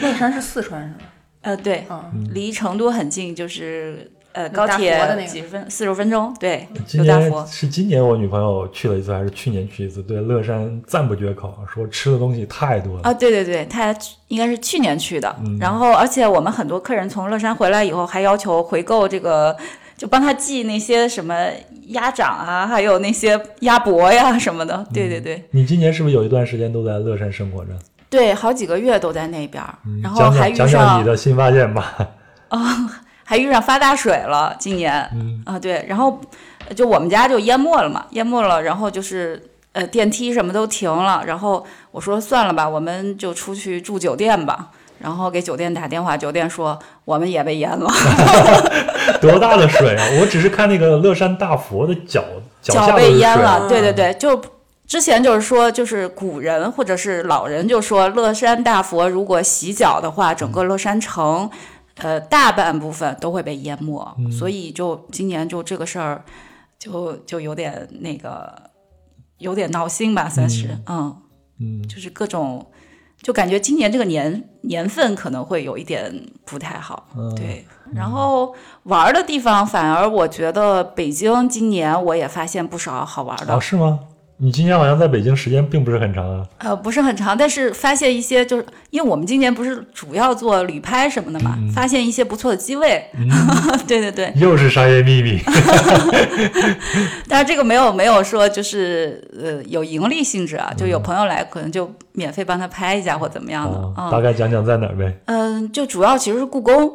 [0.00, 0.94] 乐山是四川是吗？
[1.40, 7.46] 呃，对，嗯，离成都很近，就是呃高铁的那个几十分四十分钟，对，今年有大佛。
[7.46, 10.02] 是今年我女朋友去了一次，还是去年去一次？
[10.02, 13.00] 对乐山赞不绝口，说吃的东西太多了。
[13.04, 13.96] 啊，对对对，她
[14.28, 19.56] 应该是去年去的，嗯然后而且我们很多客人从乐山回来以后，还要求回购这个，
[20.00, 21.34] 就帮他寄那些什么
[21.88, 24.82] 鸭掌啊，还有那些鸭脖呀什么的。
[24.94, 27.72] 对对对你今年是不是有一段时间都在乐山生活着？
[28.08, 31.94] 对，好几个月都在那边儿，然后讲还遇讲讲你的新发现吧。
[32.48, 32.58] 哦
[33.24, 36.18] 还遇上发大水了，今年、嗯啊对，然后
[36.74, 39.40] 就我们家就淹没了嘛，淹没了，然后就是
[39.72, 44.70] 呃电梯什么都停了，然后我说算了吧，我们就出去住酒店吧。
[45.00, 47.90] 然后给酒店打电话，酒店说我们也被淹了，
[49.18, 50.04] 多大的水啊！
[50.20, 52.22] 我只是看那个乐山大佛的脚
[52.60, 53.66] 脚下被淹了。
[53.66, 54.38] 对对嗯对，就
[54.86, 61.50] 之前就是说，就是古人或者是老人就说，乐山大佛如果洗脚的话，整个乐山城，
[61.96, 64.06] 呃，大半部分都会被淹没。
[64.30, 66.22] 所以就今年就这个事儿，
[66.78, 68.52] 就就有点那个，
[69.38, 71.16] 有点闹心吧，算是，嗯
[71.58, 72.66] 嗯，就是各种。
[73.22, 76.12] 就感觉今年这个年年份可能会有一点
[76.44, 77.64] 不太好，嗯对。
[77.92, 78.54] 然后
[78.84, 83.98] 玩儿的地方，反而我觉得北京今年我也发现不少好玩的哦，，是吗？
[84.42, 86.46] 你今年好像在北京时间并不是很长啊。
[86.58, 93.04] 呃，不是很长，但是发现一些就是因为我们今年不是主要做旅拍什么的嘛，发现一些不错的机位，
[93.86, 95.38] 对对对，又是商业秘密。
[97.28, 105.14] 但是这个没有没有说就是呃有盈利性质啊，就有朋友来可能就免费帮他拍一下或怎么样的，大概讲讲在哪儿呗？
[105.26, 106.90] 嗯，就主要其实是故宫，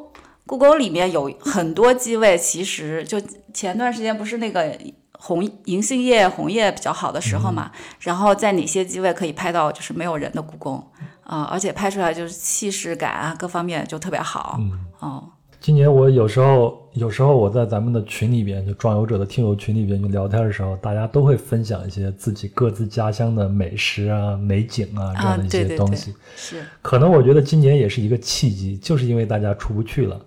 [0.47, 3.21] 故宫里面有很多机位，其实就
[3.53, 4.75] 前段时间不是那个
[5.17, 10.83] 红银杏叶红叶比较好的时候嘛，然后在哪些机位可以拍到就是没有人的故宫
[11.23, 15.23] 啊、而且拍出来就是气势感啊各方面就特别好，嗯哦，
[15.59, 26.15] 今年我有时候有时候我在咱们的群里边，就壮游者的听友群里边就聊天的时候，大家都会分享一些自己各自家乡的美食啊、美景啊这样的一对对对些东西。
[26.35, 30.21] 是，可能我觉得今年也是一个契机，就是因为大家出不去了，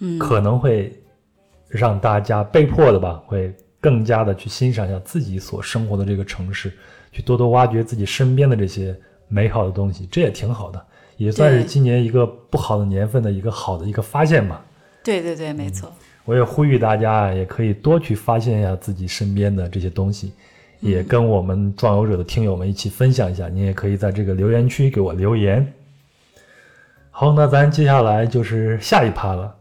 [0.00, 0.92] 嗯，可能会
[1.68, 6.72] 让大家被迫的吧，会更加的去欣赏一下自己所生活的这个城市，
[7.10, 8.94] 去多多挖掘自己身边的这些
[9.28, 10.84] 美好的东西，这也挺好的，
[11.16, 14.64] 也算是今年一个不好的年份的一个好的一个发现吧。
[15.02, 15.90] 对对对，没错。
[16.26, 20.32] 我也呼吁大家啊，也可以多去发现一下自己身边的这些东西，
[20.80, 23.48] 也跟我们壮游者的听友们一起分享一下。
[23.48, 25.66] 你也可以在这个留言区给我留言。
[27.10, 29.56] 好，那咱接下来就是下一趴了。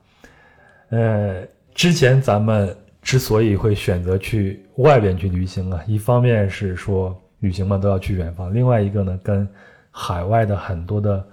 [0.90, 1.42] 呃，
[1.74, 9.48] 之前咱们之所以会选择去外边去旅行啊，一方面是说旅行嘛都要去远方，另外一个呢，跟
[9.92, 11.26] 海外的很多的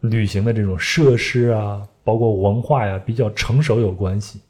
[0.00, 4.40] 旅行的这种设施啊，包括文化呀、比较成熟有关系。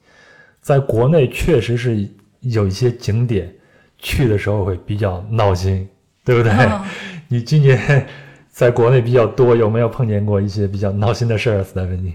[0.61, 2.09] 在国内确实是
[2.41, 3.53] 有一些景点
[3.99, 5.89] 去的时候会比较闹心，
[6.25, 6.53] 对不对？
[6.53, 6.81] 嗯
[7.29, 8.07] 你今年
[8.51, 12.15] 在国内比较多，有没有碰见过一些比较闹心的事儿，斯坦芬妮？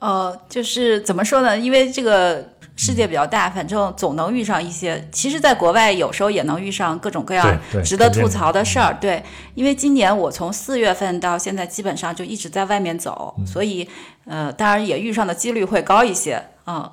[0.00, 1.58] 呃，就是怎么说呢？
[1.58, 2.44] 因为这个
[2.78, 5.06] 世界比较大，反正总能遇上一些。
[5.10, 8.96] 其实，在国外有时候也能遇上各种各样值得吐槽的事儿。
[9.00, 9.22] 对，
[9.54, 13.86] 因为今年我从四月份到现在，基本上就一直在外面走，所以
[14.26, 16.40] 呃，当然也遇上的几率会高一些。
[16.66, 16.88] 嗯，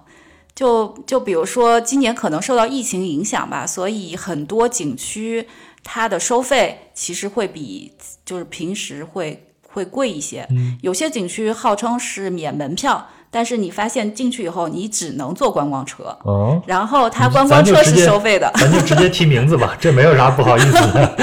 [0.56, 5.48] 就就比如说今年可能受到疫情影响吧，所以很多景区
[5.84, 7.94] 它的收费其实会比
[8.26, 10.48] 就是平时会会贵一些。
[10.82, 18.50] 有些景区号称是免门票，但是你发现进去以后，你只能坐观光车，哦，然后它嗯观光车是收费的。
[18.56, 21.18] 咱就直接提名字吧，这没有啥不好意思的。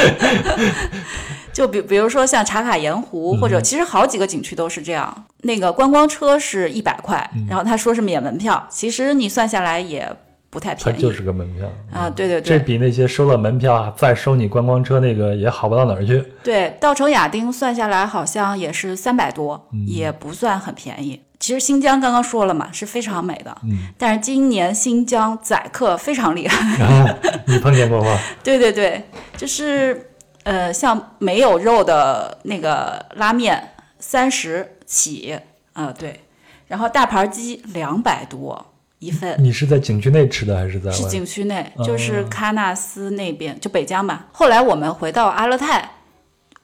[1.54, 5.24] 就比比如说像茶卡盐湖，或者嗯其实好几个景区都是这样。
[5.44, 10.06] 那个观光车是一百块，嗯然后他说是免门票，其实你算下来也
[10.50, 10.98] 不太便宜。
[10.98, 16.22] 它就是个门票啊，对对对这比那些收了门票啊再收你观光车那个也好不到哪儿去。
[16.42, 21.22] 对，稻城亚丁算下来好像也是三百多，嗯也不算很便宜。
[21.43, 27.18] 其实新疆刚刚说了嘛，是非常美的，嗯但是今年新疆宰客非常厉害。
[27.49, 28.16] 你碰见过吗？
[28.45, 29.03] 对对对，
[29.36, 30.12] 就是
[30.45, 35.36] 呃，像没有肉的那个拉面三十起，
[35.72, 36.20] 呃对，
[36.68, 38.64] 然后大盘鸡两百多
[39.01, 40.93] 一份，你是在景区内吃的还是在？
[40.93, 44.26] 是景区内，哦就是喀纳斯那边，就北疆嘛。
[44.30, 45.90] 后来我们回到阿勒泰，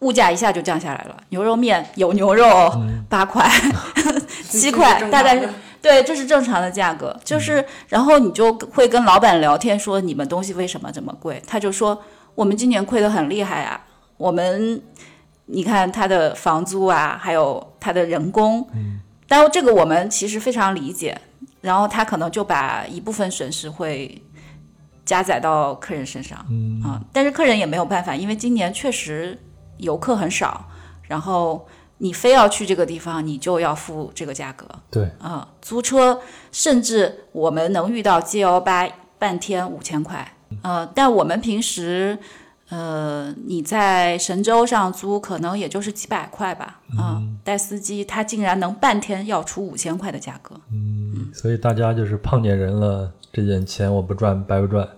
[0.01, 3.51] 物价一下就降下来了，牛肉面有牛肉嗯八块、
[4.49, 5.49] 七块大概是
[5.81, 7.17] 对，这是正常的价格。
[7.25, 11.43] 就是，然后你就会跟老板聊天说你们东西为什么这么贵？
[11.47, 12.03] 他就说
[12.35, 13.81] 我们今年亏得很厉害啊，
[14.17, 14.83] 我们
[15.47, 21.21] 你看他的房租啊，还有他的人工，嗯，但这个我们其实非常理解。
[21.61, 24.23] 然后他可能就把一部分损失会
[25.05, 29.37] 加载到客人身上，嗯啊，但是客人也没有办法，因为今年确实
[29.79, 30.65] 游客很少，
[31.03, 31.67] 然后
[31.99, 36.21] 你非要去这个地方，你就要付这个价格，对，啊，租车
[36.53, 38.89] 甚至我们能遇到 G L 八
[39.19, 42.19] 半天五千块，呃，但我们平时
[42.69, 54.89] 呃你在神州上租可能也就是几百块吧，啊，带司机他竟然能半天要出五千块的价格，嗯所以大家就是碰见人了，这点钱我不赚白不赚，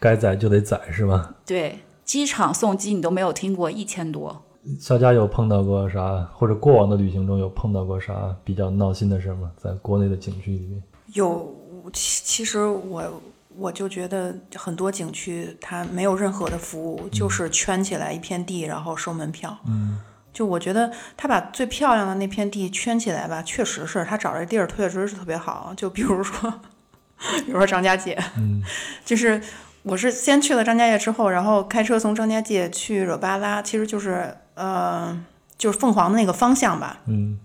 [0.00, 1.34] 该宰就得宰是吗？
[1.44, 4.42] 对，机场送机你都没有听过一千多，
[4.80, 9.50] 肖佳有碰到过啥，或者过往的旅行中有碰到过啥比较闹心的事吗？
[9.56, 10.82] 在国内的景区里面，
[11.14, 11.54] 有，
[11.92, 13.22] 其其实我
[13.56, 19.56] 我就觉得很多景区它没有任何的服务，就是圈起来一片地，然后收门票。
[19.66, 19.98] 嗯，
[20.32, 25.72] 就我觉得他把最漂亮的那片地圈起来吧，确实是他找这地儿确实是特别好。
[25.76, 26.50] 就比如说，
[27.46, 28.62] 比如说张家界，嗯，
[29.06, 29.40] 就是
[29.84, 35.16] 我是先去了张家界之后，然后开车从张家界去惹巴拉，其实就是呃，
[35.56, 36.98] 就是凤凰的那个方向吧。
[37.06, 37.38] 嗯，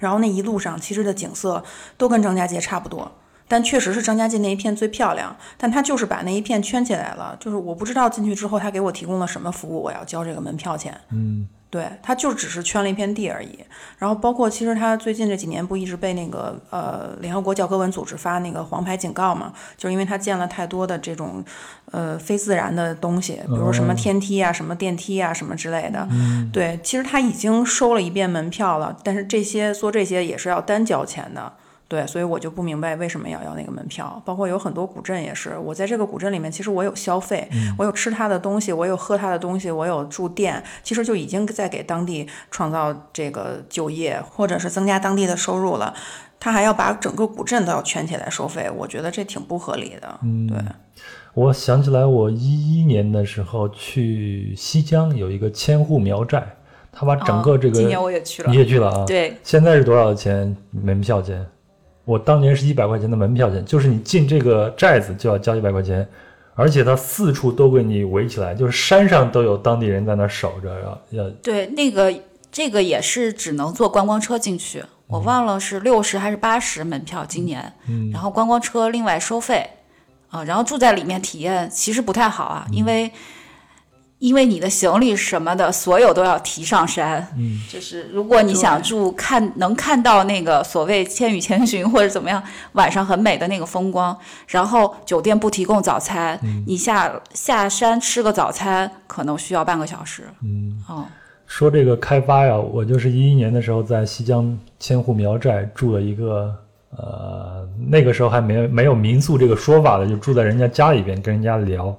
[0.00, 1.62] 然后那一路上其实的景色
[1.96, 3.12] 都跟张家界差不多，
[3.46, 5.36] 但确实是张家界那一片最漂亮。
[5.56, 10.98] 但他就是把那一片圈起来了，就是我不知道进去之后他给我提供了什么服务，我要交这个门票钱。
[11.10, 13.58] 嗯，对，他就只是圈了一片地而已。
[13.98, 21.44] 然后包括其实他最近这几年不一直被那个呃联合国教科文组织发那个黄牌警告嘛，就是因为他建了太多的这种
[21.90, 26.06] 呃非自然的东西，比如什么哦天梯啊、什么电梯啊、什么之类的。
[26.12, 31.52] 嗯对，其实他已经收了一遍门票了，但是这些做这些也是要单交钱的。
[31.94, 34.20] 对，所以我就不明白为什么要要那个门票。
[34.24, 45.94] 包括有很多古镇也是，我在这个古镇里面，其实我有消费，我有吃他的东西，我有喝他的东西，我有住店，其实就已经在给当地创造这个就业，或者是增加当地的收入了。
[46.40, 50.18] 他还要把整个古镇都要圈起来收费，我觉得这挺不合理的。
[50.22, 50.58] 嗯对，
[51.32, 56.44] 我想起来，我一一年的时候去西江有一个千户苗寨，
[56.92, 61.46] 他把整个这个、哦今年我也去了你，也去了啊？，对，现在是多少钱门票钱？
[62.04, 66.06] 我当年是一百块钱的门票钱，就是你进这个寨子就要交一百块钱，
[66.54, 71.30] 而且它四处都给你围起来，就是山上都有当地人在那守着，要要。
[71.42, 72.14] 对，那个
[72.52, 79.70] 这个也是只能坐观光车进去，我忘了是六十还是八十门票，今年，嗯然后观光车另外收费，
[80.28, 83.10] 啊、然后住在里面体验其实不太好啊，因为
[84.18, 92.42] 因为你的行李什么的，所有都要提上山，嗯，就是如果你想住看能看到那个所谓《千与千寻》或者怎么样，
[92.72, 100.82] 晚上很美的那个风光，然后酒店不提供早餐，你下下山吃个早餐可能需要半个小时，嗯。
[100.88, 101.04] 哦。
[101.46, 106.50] 说这个开发呀，我就是一一年的时候在西江千户苗寨住了一个，
[106.96, 111.94] 呃，那个时候还没没有民宿这个说法的，就住在人家家里边跟人家聊。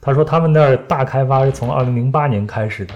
[0.00, 2.94] 他说他们那儿大开发是从二零零八年开始的，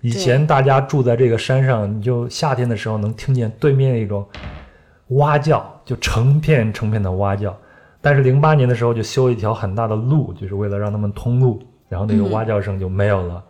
[0.00, 4.26] 以前大家住在这个山上，你就夏天的时候能听见对面那种
[5.08, 7.56] 蛙叫，就成片成片的蛙叫。
[8.00, 13.42] 但是零八年的时候就修一条很大的路，就是为了让他们通路，然后那个蛙叫声就没有了。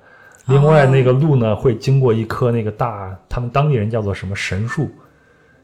[0.46, 4.88] 另外，那个路呢会经过一棵那个大，他们当地人叫做什么神树，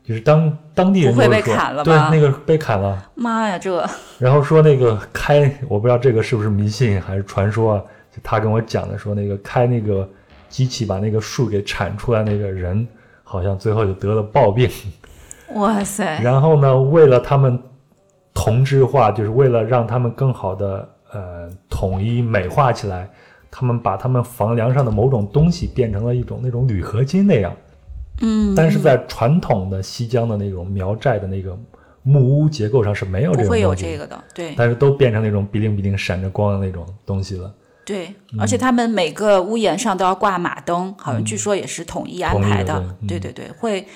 [0.06, 3.10] 就是当当地人不会被砍了吧，对那个被砍了。
[3.14, 3.82] 妈呀，这
[4.20, 7.82] 然后说那个开，我不知道这个是不是迷信还是传说啊？
[8.12, 10.06] 就他跟我讲的，说那个开那个
[10.50, 12.86] 机器把那个树给铲出来那个人，
[13.22, 14.68] 好像最后就得了暴病。
[15.56, 17.58] 哇塞，然后呢，为了他们
[18.34, 23.08] 同质化，就是为了让他们更好的呃统一美化起来，
[23.50, 27.50] 他们把他们房梁上的某种东西变成了一种那种铝合金那样。
[28.20, 31.58] 嗯，但是在传统的西江的那种苗寨的那个
[32.02, 34.54] 木屋结构上是没有这不会有这个的，对。
[34.56, 37.52] 但是都变成那种哔灵哔灵闪着光的那种东西了。
[37.84, 38.40] 对，嗯。
[38.40, 43.06] 而且他们每个屋檐上都要挂马灯，好像据说也是统一安排的，对嗯。
[43.06, 43.86] 对对对，会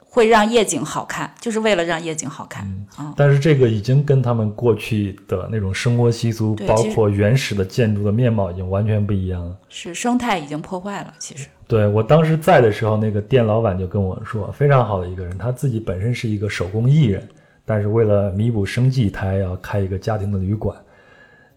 [0.00, 2.66] 会让夜景好看，就是为了让夜景好看，
[2.98, 9.56] 嗯，但是这个已经跟他们过去的那种生活习俗，包括原始的建筑的面貌，已经完全不一样了。
[9.68, 17.22] 是生态已经破坏了，其实，对我当时在的时候，那个店老板就跟我说，非常好的一个人，他自己本身是一个手工艺人，
[17.64, 20.76] 但是为了弥补生计，他要开一个家庭的旅馆。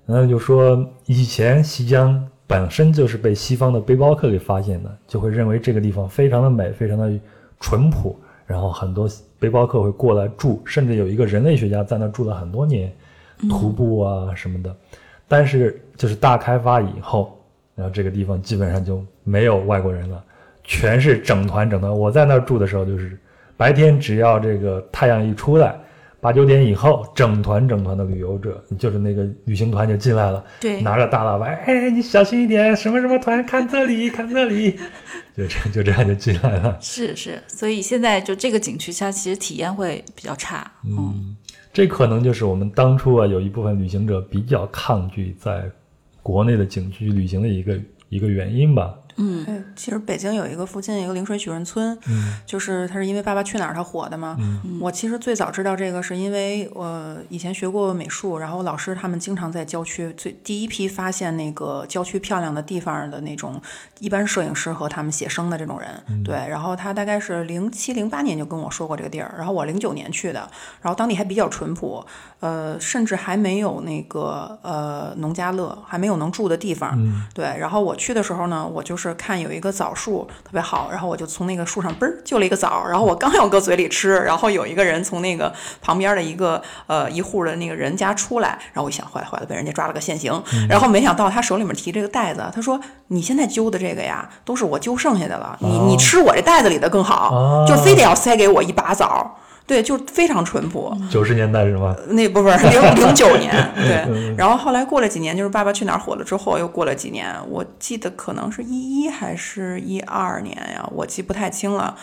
[0.06, 7.12] 然后就说，以前西江本身就是被西方的背包客给发现的，就会认为这个地方非常的美，非常的
[7.60, 9.10] 淳朴，然后很多
[9.40, 12.94] 背包客会过来住，甚至有一个人类学家在那住了很多年，
[13.50, 14.76] 徒步啊什么的。
[15.28, 17.36] 但是就是大开发以后，
[17.76, 20.24] 然后这个地方基本上就没有外国人了，
[20.64, 21.92] 全是整团整团。
[21.92, 23.18] 我在那儿住的时候，就是
[23.58, 25.76] 白天只要这个太阳一出来，
[26.22, 34.72] 八九点以后，整团整团的旅游者，就是那个旅行团就进来了，对，拿着大喇叭，哎，你小心一点，什么什么团，看这里，看这里，
[35.36, 36.78] 就这就这样就进来了。
[36.80, 41.36] 是是，所以现在就这个景区，它其实体验会比较差，嗯，
[41.74, 45.70] 这可能就是我们当初啊有一部分旅行者比较抗拒在
[46.24, 48.98] 国内的景区旅行的一个一个原因吧。
[49.16, 54.38] 对，其实北京有一个附近一个灵水许润村，嗯就是它是因为《爸爸去哪儿》它火的嘛。
[54.80, 63.62] 我其实最早知道这个是因为我以前学过美术，然后老师他们经常在郊区最第一批发现那个郊区漂亮的地方的那种，
[64.00, 66.24] 一般摄影师和他们写生的这种人。
[66.24, 70.50] 对，然后他大概是零七零八年就跟我说过这个地儿，然后我零九年去的，
[70.82, 72.06] 然后当地还比较淳朴，
[72.40, 76.98] 呃，甚至还没有那个呃农家乐，还没有能住的地方。
[77.34, 85.52] 对，然后我去的时候呢，我就是看有一个枣树特别好，然后我就从那个树上嘣儿就了一个枣，然后我刚要搁嘴里吃，然后有一个人从那个
[85.82, 99.38] 旁边的一个呃一户的那个人家出来，然后我一想坏了坏了，被人家抓了个现行，然后没想到他手里面提这个袋子，他说你现在揪的这个呀，都是我揪剩下的了，你你吃我这袋子里的更好，哦就非得要塞给我一把枣。
[99.66, 100.96] 对，就非常淳朴。
[101.10, 101.96] 九十年代是吗？
[102.10, 104.36] 那不不是零 零九年， 对。
[104.36, 111.96] 然后后来过了几年，就是《爸爸去哪儿》火了之后，又过了几年，我记得可能是一一还是一二年呀，我记不太清了。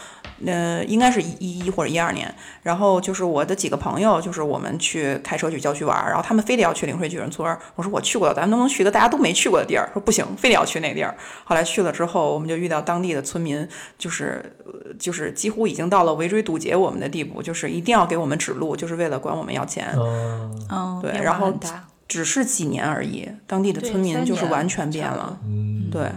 [0.46, 2.34] 呃，应该是一一或者一二年。
[2.62, 7.58] 然后就是我的几个朋友，就是我们去开车去郊区玩儿，然后他们非得要去灵水巨人村儿。
[7.74, 9.86] 我说我去过了，咱们能不能去个大家都没去过的地儿？
[9.92, 11.14] 说不行，非得要去那地儿。
[11.44, 19.94] 后来去了之后，我们就遇到当地的村民，就是呃就是几乎已经到了围追堵截我们的地步，就是一定要给我们指路，就是为了管我们要钱。
[19.96, 21.52] 嗯，对然后
[22.08, 25.38] 只是几年而已，当地的村民就是完全变了。
[25.44, 26.10] 嗯，对，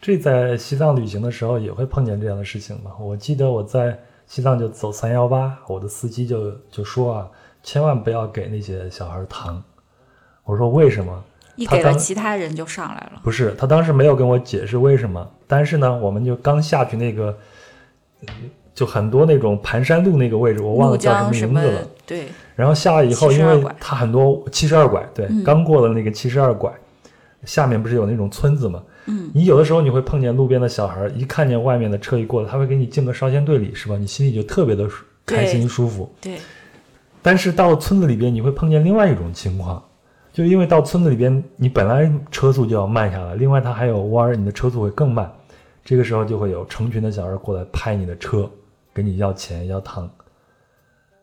[0.00, 2.92] 这在西藏旅行的时候也会碰见这样的事情嘛？
[3.00, 7.28] 我记得我在西藏就走三幺八，我的司机就就说啊，
[7.62, 9.62] 千万不要给那些小孩糖。
[10.44, 11.24] 我说为什么？
[11.56, 13.20] 一给了其他人就上来了。
[13.24, 17.36] 不是，他当时没有跟我解释为什么，但是呢，我们就刚下去那个，
[18.26, 18.32] 呃
[18.78, 21.80] 就很多那种盘山路那个位置，我忘了叫什么名字了。
[22.06, 26.72] 对，然后下来以后，因为拐它很多七十二拐，对，嗯刚过了那个七十二拐，
[27.42, 28.80] 下面不是有那种村子吗？
[29.06, 33.96] 嗯，你有的时候你会碰见路边的小孩，一看见外面的车一过来，他会给你敬个烧仙对礼，是吧？
[33.96, 34.88] 你心里就特别的
[35.26, 36.08] 开心舒服。
[36.20, 36.36] 对，
[37.20, 39.82] 但是到了村子里边，你会碰见另外一种情况，
[40.32, 45.28] 就因为到村子里边，你本来车速就要慢下来，另外它还有弯儿，你的车速会更慢。
[45.84, 48.46] 这个时候就会有成群的小孩过来拍你的车，
[48.98, 50.10] 跟你要钱要糖。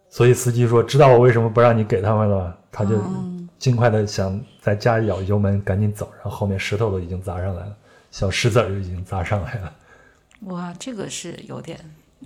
[0.07, 6.09] 所以司机说：“知道我为什么不让你给他们了吗？”他就嗯尽快的想在加一脚油门，赶紧走。
[6.15, 7.75] 然后后面石头都已经砸上来了，
[8.11, 9.73] 小石子儿就已经砸上来了。
[10.41, 11.77] 哇，这个是有点，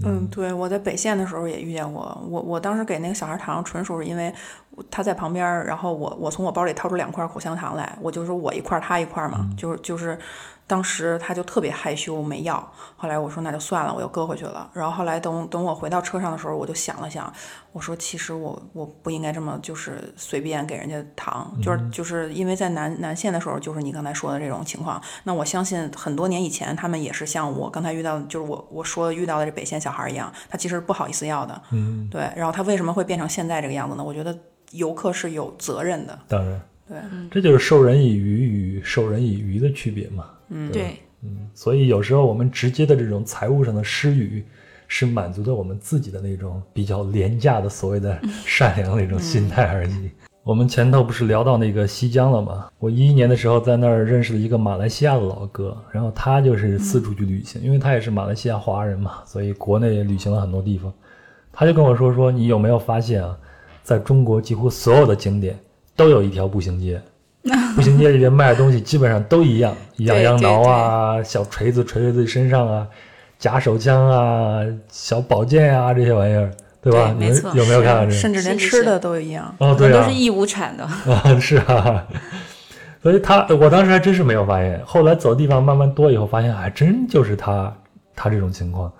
[0.04, 2.16] 嗯，对，我在北线的时候也遇见过。
[2.30, 4.32] 我我当时给那个小孩糖，纯属是因为
[4.92, 10.18] 他在旁边，然后我我从我包里掏出两块口香糖来，我就说我一块儿他一块儿嘛，就是就是，
[10.70, 12.56] 当时他就特别害羞没要。
[12.96, 14.70] 后来我说那就算了，我又搁回去了。
[14.72, 17.34] 然后后来等等我回到车上的时候，我就想了想，
[17.72, 25.02] 我说其实我我不应该这么就是随便给人家糖，就是就是因为在南南线的时候，就是你刚才说的这种情况。
[25.24, 32.30] 那我相信很多年以前，他们也是像我刚才遇到，就是我我说遇到的这北线小孩一样，他其实不好意思要的，嗯，对。
[32.36, 34.04] 然后他为什么会变成现在这个样子呢？
[34.04, 34.38] 我觉得
[34.72, 36.98] 游客是有责任的，当然，对，
[37.32, 40.26] 这就是授人以鱼与授人以渔的区别嘛。
[40.50, 40.98] 嗯，对，
[41.54, 44.44] 所以有时候我们直接的这种财务上的施予，
[44.88, 50.10] 是满足的我们自己的那种比较廉价的所谓的 善良的那种心态而已。
[50.44, 52.72] 我们前头不是聊到那个西江了吗？
[52.80, 60.92] 我一一年的时候在那儿认识了一个马来西亚的老哥，然后他就是四处去旅行，因为他也是马来西亚华人嘛，所以国内也旅行了很多地方。
[61.52, 63.38] 他就跟我说说，你有没有发现啊，
[63.84, 65.60] 在中国几乎所有的景点
[65.96, 67.00] 都有一条步行街，
[67.76, 72.88] 步行街里边卖的东西基本上都一样，痒痒挠啊，小锤子锤在自己身上啊，
[73.38, 74.60] 假手枪啊，
[74.90, 77.16] 小宝剑啊这些玩意儿，对吧？
[77.18, 78.12] 你们对没错有没有看到这个？
[78.12, 79.56] 甚至连吃的都一样。
[79.60, 80.84] 哦，对啊都是，义乌产的。
[81.12, 82.06] 啊是啊，
[83.02, 87.74] 所以他我当时还真是没有发现，后来走的地方慢慢多以后，发现还真就是他
[88.16, 88.92] 他这种情况，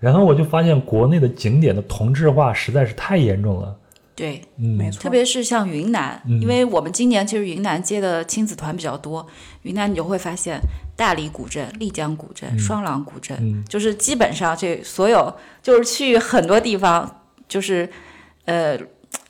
[0.00, 3.74] 然后我就发现国内的景点的同质化实在是太严重了，
[4.14, 6.40] 对，嗯，没错，特别是像云南，嗯。
[6.40, 9.26] 因为我们今年其实云南接的亲子团比较多，
[9.62, 10.60] 云南你就会发现
[10.94, 13.64] 大理古镇、丽江古镇、双廊古镇，嗯。
[13.68, 17.88] 就是基本上这所有就是去很多地方，就是
[18.44, 18.78] 呃，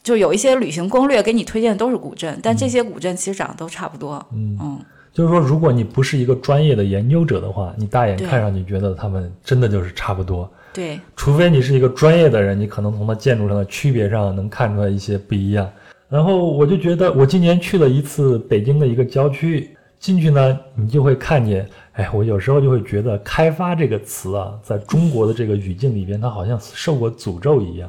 [0.02, 4.24] 就有一些旅行攻略给你推荐的都是古镇，但这些古镇其实长得都差不多。
[4.34, 4.58] 嗯。
[4.60, 10.52] 嗯，就是说，如果你不是一个专业的研究者的话，你大眼看上去觉得他们真的就是差不多。
[10.74, 15.70] 对，除非你是一个专业的人，你可能从它建筑上的区别上能看出来一些不一样。
[16.08, 19.70] 然后我就觉得，我今年去了一次北京的一个郊区，
[20.00, 27.88] 进去呢，你就会看见，哎，我有时候就会觉得“开发”这个词啊，在中国的这个语境里边，它好像受过诅咒一样。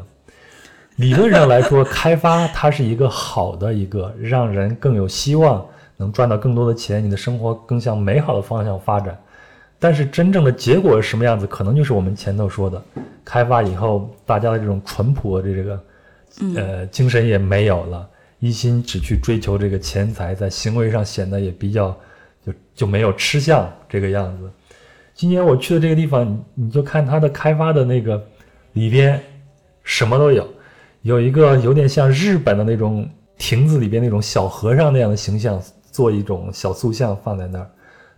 [0.98, 5.66] 理论上来说，开发它是一个好的一个让人更有希望，
[5.98, 9.20] 能赚到更多的钱，你的生活更向美好的方向发展。
[9.80, 12.82] 但是真正的结果是什么样子，可能就是我们前头说的，
[13.24, 15.84] 开发以后大家的这种淳朴的这个，
[16.56, 18.10] 呃，精神也没有了，
[18.40, 21.96] 一心只去追求这个钱财，在行为上显得也比较
[22.46, 24.50] 就就没有吃相这个样子。
[25.14, 28.22] 今年我去的这个地方，你你就看它的开发的那个
[28.74, 29.22] 里边
[29.84, 30.48] 什么都有，
[31.04, 33.08] 有一个有点像日本的那种
[33.38, 35.62] 亭子里边那种小和尚那样的形象，
[35.92, 37.70] 做一种小塑像放在那儿，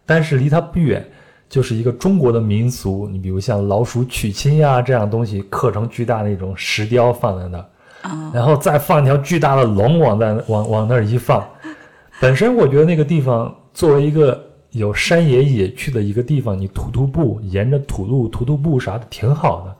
[0.05, 1.05] 但是离它不远
[1.49, 7.65] 就是一个中国的民俗，你比如像老鼠娶亲呀这样东西刻成巨大那种石雕放在那儿，
[8.01, 11.47] 啊、然后再放一条巨大的龙往在往往那儿一放，
[12.19, 19.75] 本身我觉得那个地方作为一个有山野野趣的一个地方，你徒徒步沿着土路徒徒步啥的挺好的，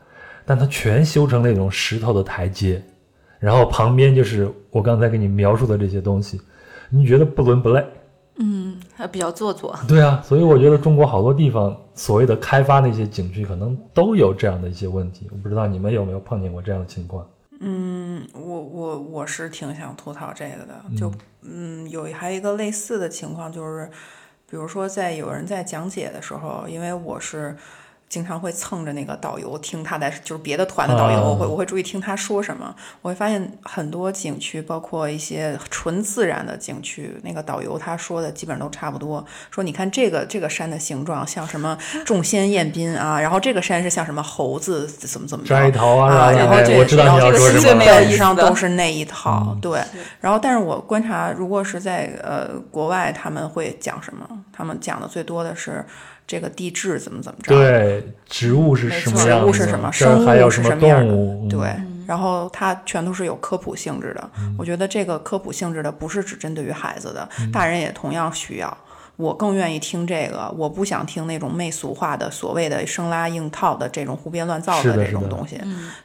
[0.46, 2.82] 但它全修成那种石头的台阶，
[3.40, 6.40] 然后旁边就是我刚才给你描述的这些东西，
[6.90, 7.84] 你觉得不伦不类？
[8.40, 9.78] 嗯，还比较做作。
[9.88, 15.28] 对啊，所以我觉得中国好多地方所谓的开发那些景区，可能都有这样的一些问题。
[15.32, 17.28] 我不知道你们有没有碰见过这样的情况？
[17.60, 21.12] 嗯，我我我是挺想吐槽这个的，就
[21.42, 23.90] 嗯有还有一个类似的情况，就是
[24.48, 27.58] 比如说在有人在讲解的时候，因为我是
[28.10, 32.74] 经常会蹭着那个导游听他在，就是别的团的导游，啊我会我会注意听他说什么。
[33.02, 39.26] 我会发现很多景区，包括一些纯自然的景区，那个导游他说的基本上都差不多。
[39.52, 49.82] 说你看这个这个山的形状像什么 众仙宴宾啊，然后这个山是像什么猴子怎么怎么着摘桃啊，啊，然后这哎我知道然后这个基本上都是那一套，嗯对。
[50.22, 54.28] 然后，但是我观察，如果是在呃国外，他们会讲什么？
[54.52, 55.86] 他们讲的最多的是
[56.28, 59.46] 这个地质怎么怎么着，对，植物是什么植样植？
[59.46, 61.48] 物是什么，生物还有什么是什么样动物？
[61.50, 61.76] 的，嗯对。
[62.06, 64.30] 然后它全都是有科普性质的。
[64.40, 68.78] 嗯我觉得这个科普性质的不是只针对于孩子的，大人也同样需要。
[69.16, 75.60] 我更愿意听这个，我不想听那种媚俗化的所谓的生拉硬套的这种胡编乱造的这种是的东西。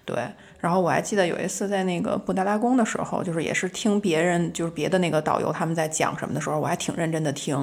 [0.05, 0.17] 对。
[0.63, 7.57] 然后我还记得有一次在那个布达拉宫的时候，就是也是听别人就是别的那个导游他们在讲什么的时候，我还挺认真的听。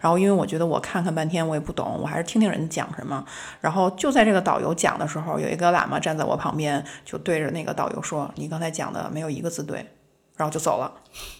[0.00, 3.22] 然后因为我觉得我看看半天我也不懂，我还是听听人讲什么。
[3.60, 9.84] 然后就在这个导游讲的时候，有一个喇嘛站在我旁边，就对着那个导游说：“你刚才讲的没有一个字对。”
[10.34, 10.90] 然后就走了。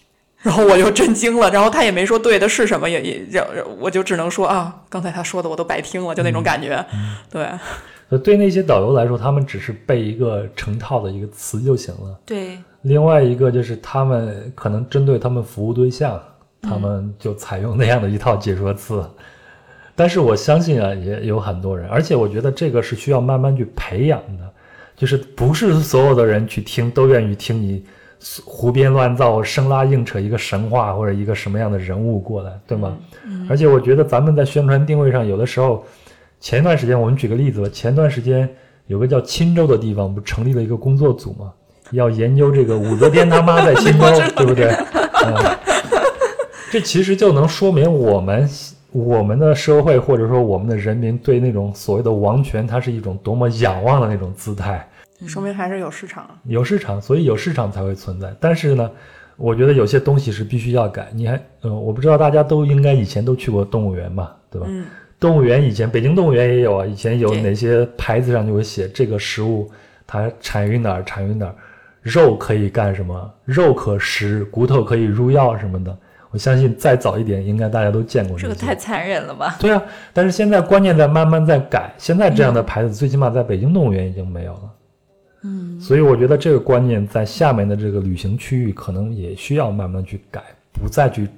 [0.43, 3.43] 然后我就震惊了，然后他也没说对的是什么，也也让
[3.79, 6.85] 我就只能说啊，刚才他说的我都白听了，就那种感觉。
[7.27, 7.59] 对，呃
[8.23, 12.19] 对那些导游来说，他们只是背一个成套的一个词就行了。
[12.25, 16.21] 对，另外一个就是他们可能针对他们服务对象，
[16.61, 19.03] 他们就采用那样的一套解说词。
[19.95, 24.53] 但是我相信啊，也有很多人，而且我觉得这个是需要慢慢去培养的，
[24.95, 27.83] 就是不是所有的人去听都愿意听你
[28.45, 32.95] 胡编乱造、生拉硬扯一个神话或者一个什么样的人物过来，对吗？
[33.49, 35.83] 而且我觉得咱们在宣传定位上，有的时候，
[36.39, 38.47] 前一段时间我们举个例子吧，前段时间
[38.87, 41.51] 有个叫钦州的地方，不成立了一个工作组吗？
[41.91, 44.67] 要研究这个武则天他妈在钦州， 对不对？
[45.25, 45.57] 嗯，
[46.69, 48.49] 这其实就能说明我们
[48.91, 54.87] 我们的社会或者说我们的人民对那种所谓的王权，它是一种多么仰望的那种姿态。
[55.25, 56.29] 说明还是有市场。
[56.43, 58.35] 有市场，所以有市场才会存在。
[58.39, 58.91] 但是呢，
[59.35, 61.07] 我觉得有些东西是必须要改。
[61.13, 64.67] 你还，呃，我不知道大家都应该以前都去过动物园吧，对吧？
[64.69, 64.85] 嗯，
[65.19, 69.69] 动物园以前北京动物园也有啊，以前有哪些牌子上就会写这个食物
[70.05, 71.55] 它产于哪儿，产于哪儿，
[72.01, 75.97] 肉可以干什么，肉可食，骨头可以入药什么的。
[76.29, 78.47] 我相信再早一点，应该大家都见过这。
[78.47, 79.55] 个太残忍了吧？
[79.59, 79.81] 对啊，
[80.13, 84.61] 但是现在观念在慢慢在改，现在这样的牌子最起码在北京动物园已经没有了。
[85.43, 90.43] 嗯，所以我觉得这个观念在下面的这个旅行区域可能也需要慢慢去改，
[90.73, 91.29] 不再去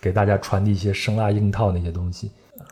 [0.00, 2.30] 给大家传递一些生拉硬套那些东西。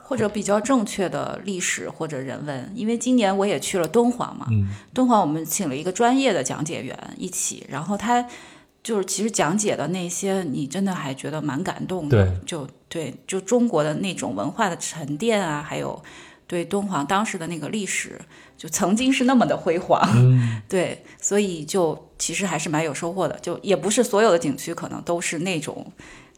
[0.08, 4.68] 或者比较正确的历史或者人文，因为今年我也去了敦煌嘛，嗯。
[4.94, 8.24] 敦煌我们请了一个专业的讲解员一起，然后他
[8.84, 16.00] 就是其实讲解的那些，你真的还觉得蛮感动的，对就对，就中国的那种文化的沉淀啊，还有
[16.46, 18.20] 对敦煌当时的那个历史，
[18.56, 25.84] 就曾经是那么的辉煌，嗯， 对，所以就其实还是蛮有收获的，就也不是所有的景区可能都是那种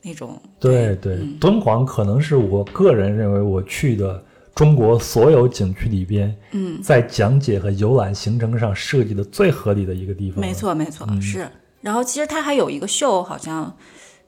[0.03, 4.23] 那种对对，敦煌可能是我个人认为我去的
[4.55, 10.41] 中国所有景区里边，嗯，在讲解和游览行程上设计的最合理的一个地方。
[10.41, 11.49] 没，错，没错，嗯是。
[11.81, 13.73] 然后其实它还有一个秀，好像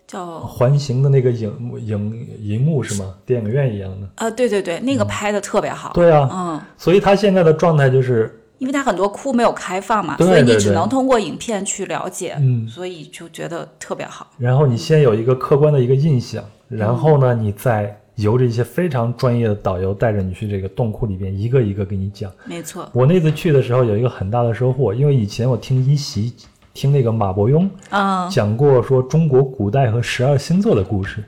[0.06, 1.52] 叫环形的那个影
[1.84, 3.14] 影银幕是吗？
[3.26, 4.08] 电影院一样的。
[4.16, 5.90] 啊，对对对，那个拍的特别好。
[5.90, 14.30] 嗯对啊，嗯，所以他现在的状态就是，因为它很多窟没有开放嘛，对所以你只能通过影片去了解，嗯，所以就觉得特别好。
[14.38, 22.30] 然后你先有一个客观的一个印象，然后呢，你再由着一些非常专业的导游带着你去这个洞窟里边一个一个给你讲。
[22.44, 26.34] 没错，我那次去的时候有一个很大的收获，因为以前我听一席
[26.74, 31.24] 听那个马伯庸啊，讲过说中国古代和十二星座的故事，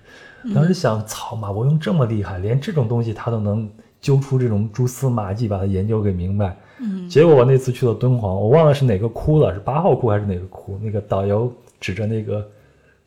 [0.54, 3.66] 当时想，操，马伯庸这么厉害，连这种东西他都能
[4.02, 6.54] 揪出这种蛛丝马迹，把它研究给明白。
[6.80, 10.78] 嗯，结果我那次去了敦煌，我忘了是哪个窟了，是八号窟还是哪个窟？
[10.82, 11.50] 那个导游
[11.80, 12.44] 指着那个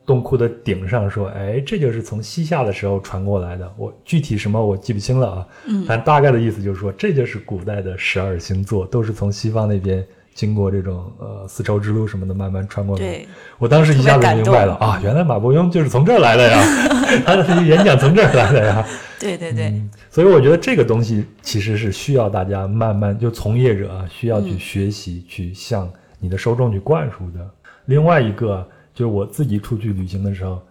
[0.05, 3.69] 洞窟的顶上说：“哎，这就是从西夏的时候传过来的。
[3.77, 13.03] 我具体什么我记不清了啊，嗯，但大概的意思就是说，这就是古代的十二星座，都是从西方那边经过这种呃丝绸之路什么的慢慢穿过来。
[13.03, 13.27] 对，
[13.57, 16.61] 我当时一下子明白了啊，原来马伯庸就是从这儿来的呀，
[17.25, 18.85] 他的演讲从这儿来的呀。
[19.17, 19.73] 对对对，
[20.11, 27.39] 所以我觉得这个东西其实是需要大家慢慢就从业者啊，需要去学习，去向你的受众去灌输的。
[27.85, 30.61] 另外一个就是我自己出去旅行的时候，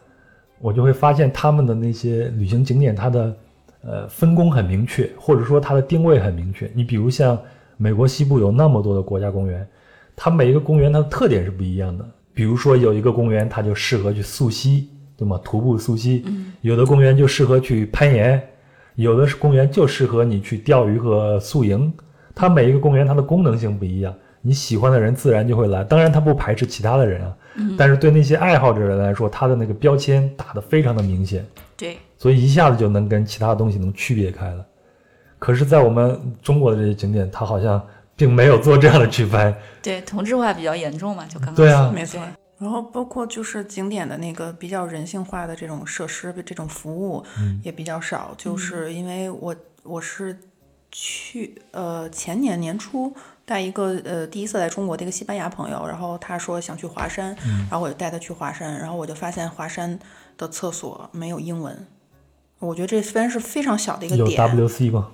[0.60, 3.36] 我就会发现他们的那些旅行景点，它的
[3.82, 6.70] 呃分工很明确，或者说它的定位很明确。
[6.74, 7.38] 你比如像
[7.76, 9.66] 美国西部有那么多的国家公园，
[10.14, 12.04] 它每一个公园它的特点是不一样的。
[12.32, 15.40] 比如说有一个公园，它就适合去溯溪，对吗？
[15.44, 16.24] 徒步溯溪。
[16.62, 18.42] 有的公园就适合去攀岩，
[18.96, 21.92] 有的是公园就适合你去钓鱼和宿营。
[22.34, 25.84] 它每一个公园它的功能性不一样，你喜欢的人自然就会来。
[25.84, 27.36] 当然，它不排斥其他的人啊，
[27.78, 31.46] 但是对那些爱好者人来说，它的那个标签打得非常的明显，
[31.76, 34.66] 对，所以一下子就能跟其他的东西能区别开了。
[35.38, 37.80] 可是，在我们中国的这些景点，它好像
[38.16, 39.54] 并没有做这样的区分。
[39.82, 41.90] 对，同质化比较严重嘛，就刚刚对啊。
[41.94, 42.20] 没错。
[42.56, 47.22] 然后包括就是景点的那个比较人性化的这种设施、这种服务
[47.62, 50.38] 也比较少，就是因为我我是
[50.90, 53.12] 去呃前年年初
[53.44, 57.36] 带一个呃第一次来中国的一个西班牙朋友，然后他说想去华山，
[57.68, 59.98] 然后我就带他去华山，然后我就发现华山
[60.38, 61.86] 的厕所没有英文，
[62.60, 65.08] 我觉得这虽然是非常小的一个有点，WC 吗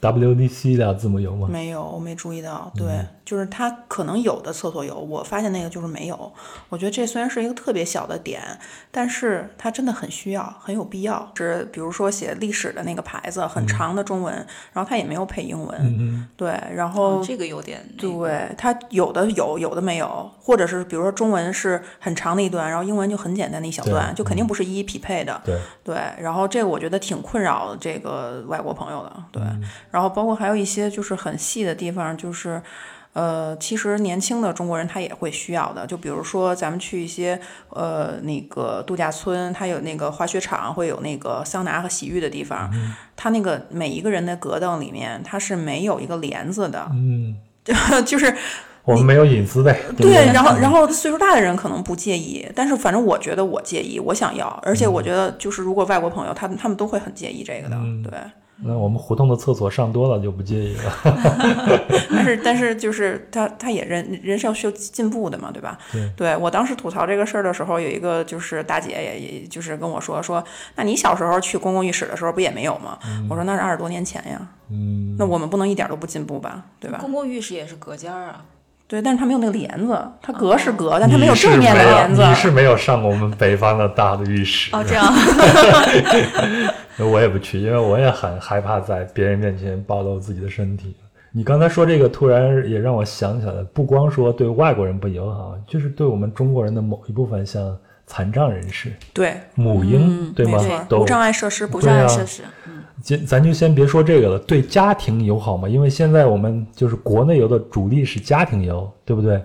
[0.00, 1.48] ？WDC 俩字母有吗？
[1.50, 2.70] 没有，我没注意到。
[2.76, 6.32] 对，就是它可能有的厕所有，我发现那个就是没有。
[6.70, 8.40] 我觉得这虽然是一个特别小的点，
[8.90, 11.30] 但是它真的很需要，很有必要。
[11.36, 14.34] 是比如说写历史的那个牌子，很长的中文，
[14.72, 15.78] 然后它也没有配英文。
[15.82, 25.38] 嗯对，然后哦这个有点对，它有的有，有的没有，或者是比如说中文是很长的一段，然后英文就很简单的一小段，就肯定不是一一匹配的。
[25.44, 32.62] 对，对，然后这个我觉得挺困扰这个外国朋友的，对，嗯然后包括还有一些就是很细的地方，就是。
[33.14, 37.40] 呃，其实年轻的中国人他也会需要的，就比如说咱们去一些
[37.70, 47.34] 呃那个度假村，它有那个滑雪场，会有那个桑拿和洗浴的地方，嗯它那个每一个人的隔凳里面它是没有一个帘子的，嗯，
[48.06, 48.32] 就是
[48.84, 49.80] 我们没有隐私呗。
[49.96, 58.12] 对对，然后然后岁数大的人可能不介意，但是反正我觉得我介意，我想要，而且我觉得就是如果外国朋友他们他们都会很介意这个的，对。
[58.60, 60.92] 那我们胡同的厕所上多了就不介意了。
[62.10, 65.78] 但是但是就是他他也人人是要需要进步的嘛，对吧？
[66.16, 70.42] 对我当时吐槽这个事儿的时候，有一个就是大姐也也就是跟我说说，
[70.74, 72.98] 那你小时候去公共浴室的时候不也没有吗？
[73.30, 74.40] 我说那是二十多年前呀，
[74.70, 76.98] 嗯，那我们不能一点都不进步吧，对吧？
[77.00, 78.44] 公共浴室也是隔间儿啊，
[78.88, 82.24] 对，但是它没有那个帘子，它隔是隔，但它没有正面的帘子。
[82.24, 85.04] 你是没有上过我们北方的大的浴室，哦，这样，
[87.12, 90.96] 我也不去，因为我也很害怕在别人面前暴露自己的身体。
[91.30, 97.76] 你刚才说这个，突然也让我想起来了，不光说对外国人不友好，就是对我们中国人的某一部分，像
[98.08, 100.58] 残障人士、对，母婴，对吗
[100.90, 109.40] 无障碍设施不无障碍设施，嗯，先咱就先别说这个了，对家庭友好嘛，因为现在我们就是国内游的主力是家庭游，对不对？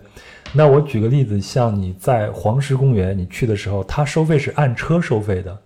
[0.54, 5.58] 那我举个例子，像你在黄石公园，你去的时候，它收费是按车收费的，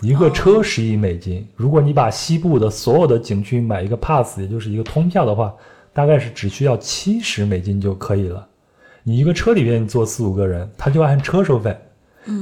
[0.00, 1.46] 一个车十一美金。
[1.54, 5.54] 如果你把西部的所有的景区买一个 pass，也就是一个通票的话，
[5.92, 8.46] 大概是只需要七十美金就可以了。
[9.02, 11.76] 你一个车里边你坐四五个人，他就按车收费。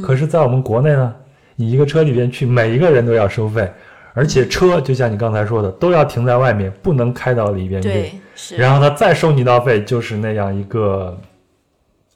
[0.03, 1.15] 可是，在我们国内呢，
[1.57, 3.71] 你一个车里边去，每一个人都要收费，
[4.15, 7.89] 而且车就像你刚才说的，都要停在外面，不能开到里边去。
[7.89, 11.19] 对，是，然后他再收你一道费，就是那样一个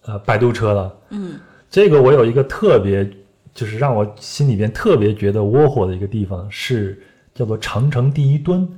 [0.06, 0.96] 呃摆渡车了。
[1.10, 1.38] 嗯，
[1.70, 3.08] 这个我有一个特别，
[3.52, 7.00] 就是让我心里边特别觉得窝火的一个地方，是
[7.34, 8.68] 叫做长城第一墩，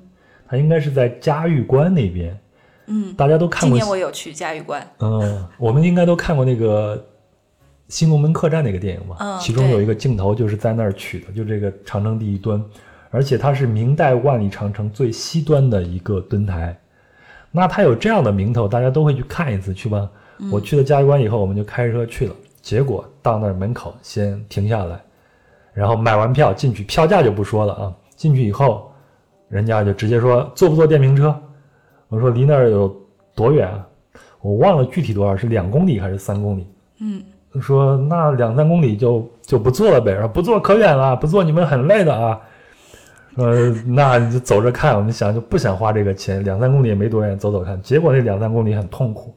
[0.48, 2.36] 它应该是在嘉峪关那边。
[2.92, 6.96] 嗯，大家都看过今年我有去嘉峪关，嗯，我们应该都看过那个
[7.90, 9.16] 《新龙门客栈》那个电影嘛？
[9.20, 12.64] 嗯其中有一个镜头就是在那儿取的，就这个长城第一墩，
[13.10, 16.74] 而且它是明代万里长城最西端的一个墩台。
[17.50, 20.08] 那它有这样的名头，大家都会去看一次，去吧。
[20.50, 22.34] 我去了嘉峪关以后，我们就开车去了。
[22.62, 25.00] 结果到那儿门口先停下来，
[25.74, 27.92] 然后买完票进去，票价就不说了啊。
[28.14, 28.92] 进去以后，
[29.48, 31.34] 人家就直接说坐不坐电瓶车？
[32.08, 32.94] 我说离那儿有
[33.34, 33.86] 多远啊？
[34.40, 36.66] 我忘了具体多少，是两公里还是三公里？
[37.00, 37.22] 嗯，
[37.60, 42.38] 说那两三公里就就不坐了呗，说不坐可远了，不坐你们很累的啊。
[43.36, 47.80] 呃，那你就走着看，我们想就不想花这个钱，两三公里也没多远，走走看。
[47.80, 49.34] 结果那两三公里很痛苦，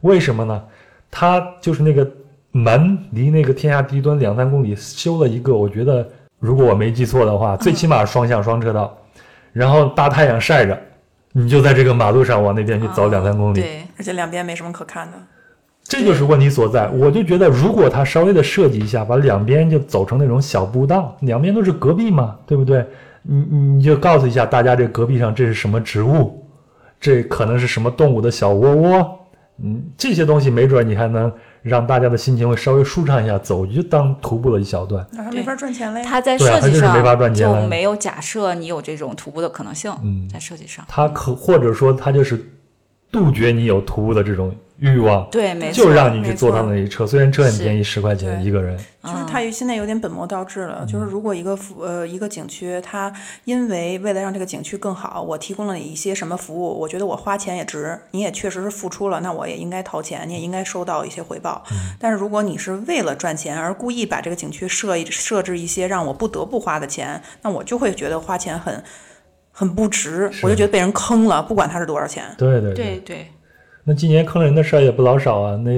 [0.00, 0.62] 为什么呢？
[1.10, 2.06] 它就是那个
[2.50, 6.06] 门离那个天下第一墩两三公里修了一个，我觉得
[6.40, 8.96] 如果我没记错的话，最起码双向双车道，
[9.52, 10.78] 然后大太阳晒着，
[11.32, 13.60] 你就在这个马路上往那边去走两三公里。
[13.60, 15.16] 对，而且两边没什么可看的。
[15.88, 16.88] 这就是问题所在。
[16.88, 22.84] 我就觉得，如果他稍微的设计一下，把两边就走成那种小步道，两边都是隔壁嘛，对不对？
[23.22, 26.44] 你你你就告诉一下大家，这隔壁上这是什么植物，
[27.00, 29.18] 这可能是什么动物的小窝窝，
[29.62, 31.32] 嗯，这些东西没准你还能
[31.62, 35.04] 让大家的心情会稍微舒畅一下，走就当徒步了一小段。
[35.10, 36.04] 那还没法赚钱嘞。
[36.04, 42.48] 他在设计它就是没法赚上钱了就没有假设你有这种徒步的可能性，嗯在设计上，他可或者说他就是
[43.10, 50.84] 杜绝你有徒步的这种欲望，对，没错，就让你去坐他错那一车，虽然车很便宜，十块钱一个人，就是他现在有点本末倒置了。
[50.86, 53.10] 就是如果一个服呃一个景区，它
[53.44, 61.64] 因为为了让这个景区更好，我提供了你一些什么服务，我觉得我花钱也值，你也确实是付出了，那我也应该掏钱，你也应该收到一些回报。
[61.98, 68.84] 但是如果你是为了赚钱而故意把这个景区设一设置一些让我不得不花的钱，那我就会觉得花钱很
[69.52, 72.24] 很不值，我就觉得被人坑了，不管它是多少钱。
[72.36, 72.74] 对对。
[72.74, 73.26] 对对
[73.88, 75.56] 那今年坑人的事儿也不老少啊。
[75.56, 75.70] 那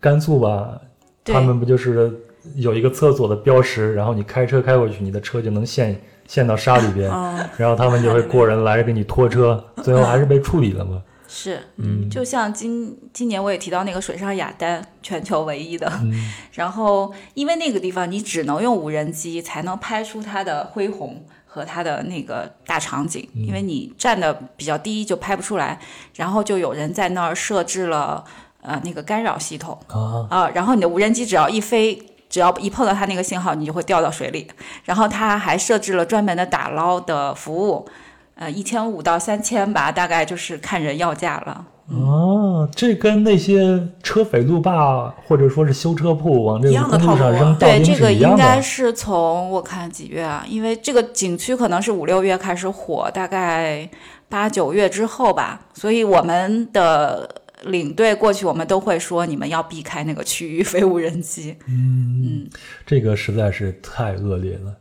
[0.00, 0.80] 甘肃吧，
[1.24, 2.12] 他们不就是
[2.56, 11.00] 有一个厕所的标识，然后你开车开过去，你的车就能陷陷到沙里边，嗯，然后他们就会过人来给你拖车，最后还是被处理了嘛。
[11.38, 16.32] 是，嗯，就像今今年我也提到那个水上雅丹，全球唯一的，嗯。
[16.52, 25.78] 然后因为那个地方你只能用无人机才能拍出它的恢宏和它的那个大场景，因为你站的比较低就拍不出来，
[26.14, 28.24] 然后就有人在那儿设置了
[28.62, 29.78] 呃那个干扰系统。
[29.88, 32.12] 啊，啊、然后你的无人机只要一飞。
[32.28, 34.48] 只要一碰到它那个信号，你就会掉到水里。
[34.82, 37.88] 然后它还设置了专门的打捞的服务，
[38.36, 41.66] 呃，一千五到三千吧，大概就是看人要价了。
[41.88, 48.60] 哦，这跟那些车匪路霸或者说是修车铺往这个一样的公路上套路啊对，这个应该。
[48.60, 50.44] 是从我看几月啊？
[50.48, 53.88] 因为这个景区可能是五六月开始火，大概
[54.28, 57.28] 八九月之后吧，所以我们的
[57.62, 61.56] 领队过去，我们都会说你们要避开那个区域 飞无人机。
[61.68, 62.48] 嗯
[62.84, 64.74] 这个实在是太恶劣了。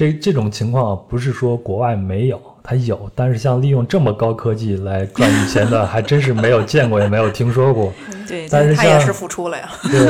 [0.00, 7.92] 这这种情况不是说国外没有，它有，但是像利用这么高科技来赚你钱的，还真是没有见过，也没有听说过。
[8.26, 9.68] 对，但是像他也是付出了呀。
[9.82, 10.00] 对，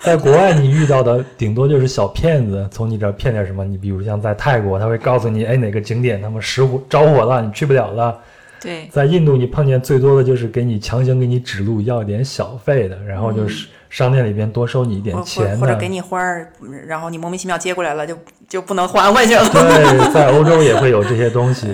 [0.00, 3.64] 在国外你遇到的顶多就是小骗子，从你这儿骗点什么。
[3.64, 8.18] 你比如像在泰国，他会告诉你，哎，哪个景点他们失火着火了，你去不了了。
[8.60, 15.56] 对，在印度，你碰见最多的就是给你强行给你指路，要点小费的，然后就是商店里边多收你一点钱的。
[15.56, 18.16] 或或者给你花儿，嗯然后你莫名其妙接过来了，就
[18.48, 19.48] 就不能还回去了。
[19.50, 21.68] 对， 在欧洲也会有这些东西，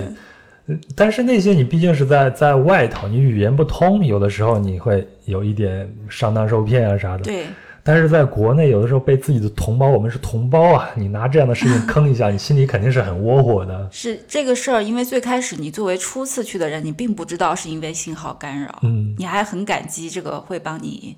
[0.67, 7.23] 呃但是那些你毕竟是在在外头，你语言不通，有的时候你会有一点上当受骗啊啥的。
[7.23, 7.45] 对，
[7.83, 13.87] 但是在国内，有的时候被自己的同胞，我们是同胞啊，你拿这样的事情 坑一下，你心里肯定是很窝火的。
[13.91, 21.15] 是这个事儿，因为最开始你作为初次去的人，你并不知道是因为信号干扰，嗯，你还很感激这个会帮你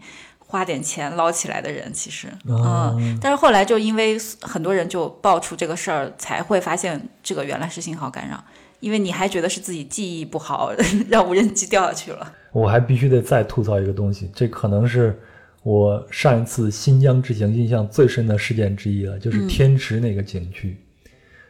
[0.47, 8.41] 花点钱捞起来的人，其实，哦嗯，但是后来就因为很多人就爆出这个事儿，才会发现这个原来是信号干扰，
[8.79, 10.71] 因为你还觉得是自己记忆不好，
[11.09, 12.33] 让无人机掉下去了。
[12.53, 15.19] 我还必须得再吐槽一个东西，这可能是
[15.63, 20.77] 我上一次新疆之行印象最深的事件之一了，就是天池那个景区。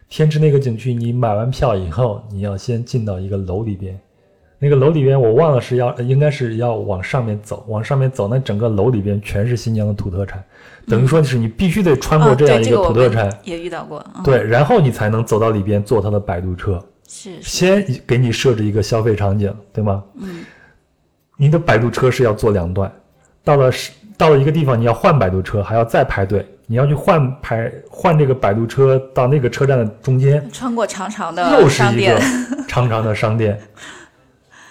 [0.09, 3.99] 天池那个景区，你买完票以后，你要先进到一个楼里边，
[4.59, 10.43] 那个楼里边我忘了是要应该是要往上面走，往上面走，那整个楼里边全是新疆的土特产，
[10.87, 16.83] 等于说是你必须得穿过这样一个土特产，也遇到过，嗯、对，然后你才能走到里边坐他的摆渡车。
[17.07, 20.03] 是是，先给你设置一个消费场景，对吗？
[20.19, 20.43] 嗯，
[21.37, 22.91] 你的摆渡车是要坐两段，
[23.43, 32.19] 到了是到了一个地方，你要换摆渡车，还要再排队，你要去换排换这个摆渡车到那个车站的中间，穿过长长的又是一个，
[32.67, 33.57] 长长的商店，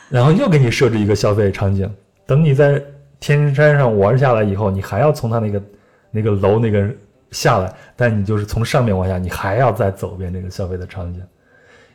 [0.08, 1.92] 然后又给你设置一个消费场景。
[2.26, 2.82] 等你在
[3.20, 5.62] 天山上玩下来以后，你还要从他那个
[6.10, 6.88] 那个楼那个
[7.30, 11.22] 下来，但你就是从上面往下，你还要再走遍这个消费的场景。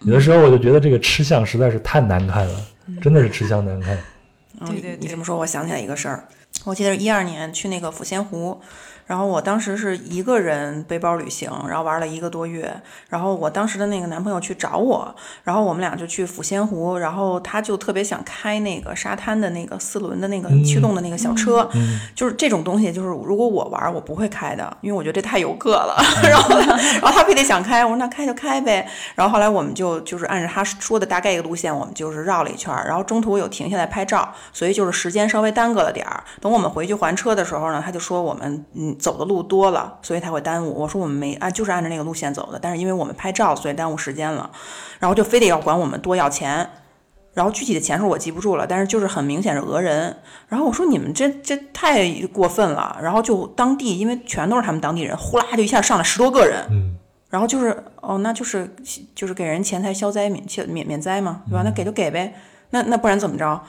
[0.03, 2.59] 有的时候我就觉得这个吃相实在是太难看了，
[3.01, 3.95] 真的是吃相难看。
[3.95, 6.23] 嗯对对对你这么说，我想起来一个事儿，
[6.65, 8.59] 我记得是一二年去那个抚仙湖，
[9.05, 12.73] 然后我当时是一个人背包旅行，然后玩了一个多月，
[13.09, 21.69] 然后我当时的那个男朋友去找我，然后我们俩就去抚仙湖，然后他就特别想开那个沙滩的那个四轮的那个驱动的那个小车，
[22.15, 25.95] 就是这种东西，就是如果我玩，我不会开的，因为我觉得这太有个了。
[26.23, 28.87] 然后，然后他非得想开，我说那开就开呗。
[29.15, 36.23] 然后后来我们就就是按照他说的大概一个路线，我们就是绕了一圈儿，然后中途有停下来拍照，所以就是时间稍微耽搁了点儿。
[36.39, 40.73] 等我们回去还车的时候呢，他就说我们嗯走的路多了，所以他会耽误。
[40.73, 44.49] 我说我们没按就是按照那个路线走的，但是因为我们拍照，所以耽误时间了。
[44.99, 46.69] 然后就非得要管我们多要钱。
[47.33, 50.17] 然后具体的钱数我记不住了，但是就是很明显是讹人。
[50.49, 52.97] 然后我说你们这这太过分了。
[53.01, 56.65] 然后就当地因为全都是他们当地人，呼啦就一下上来十多个人。
[56.69, 56.97] 嗯，
[57.29, 58.75] 然后就是哦，那就是
[59.15, 61.61] 就是给人钱财消灾免免免灾嘛，对吧？
[61.63, 62.33] 那给就给呗。
[62.71, 63.61] 那那不然怎么着？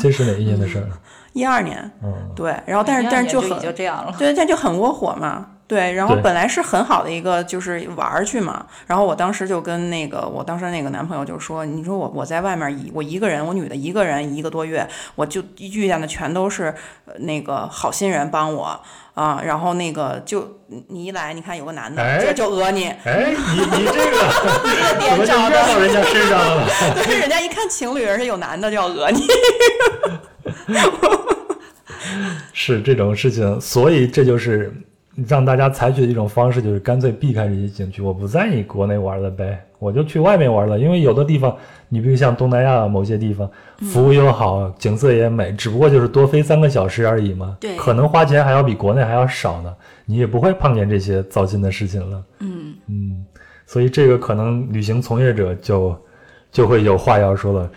[0.00, 0.86] 这是哪一年的事儿？
[1.36, 2.56] 一二年，嗯，对。
[2.64, 4.12] 然后但是但是就很已经这样了。
[4.18, 5.46] 对，但就很窝火嘛。
[5.68, 16.72] 对，然后本来是很好的一个就是玩儿去嘛，然后我当时就跟那个我当时那个男朋友就说，你说我我在外面一我一个人，我女的一个人一个多月，我就遇见的全都是
[17.06, 18.80] 呃那个好心人帮我
[19.14, 20.48] 啊，然后那个就
[20.86, 24.18] 你一来，你看有个男的，哎这就讹你，哎，你你这个
[24.90, 26.64] 怎点么就着的，怨到人家身上了？
[26.94, 29.26] 对，人家一看情侣，而且有男的就要讹你，
[32.52, 34.72] 是这种事情，所以这就是
[35.28, 40.78] 让大家采取的一种方式，就是干脆避开这些景区，我不在你国内玩了呗，我就去外面玩了。
[40.78, 41.56] 因为有的地方，
[41.88, 43.48] 你比如像东南亚某些地方，
[43.92, 47.56] 服务又好，景色也美，只不过就是多飞三个小时而已嘛。
[47.60, 52.24] 对可能花钱还要比国内还要少呢，你也不会碰见这些糟心的事情了。
[52.40, 53.26] 嗯嗯，
[53.66, 55.96] 所以这个可能旅行从业者就
[56.50, 57.70] 就会有话要说了。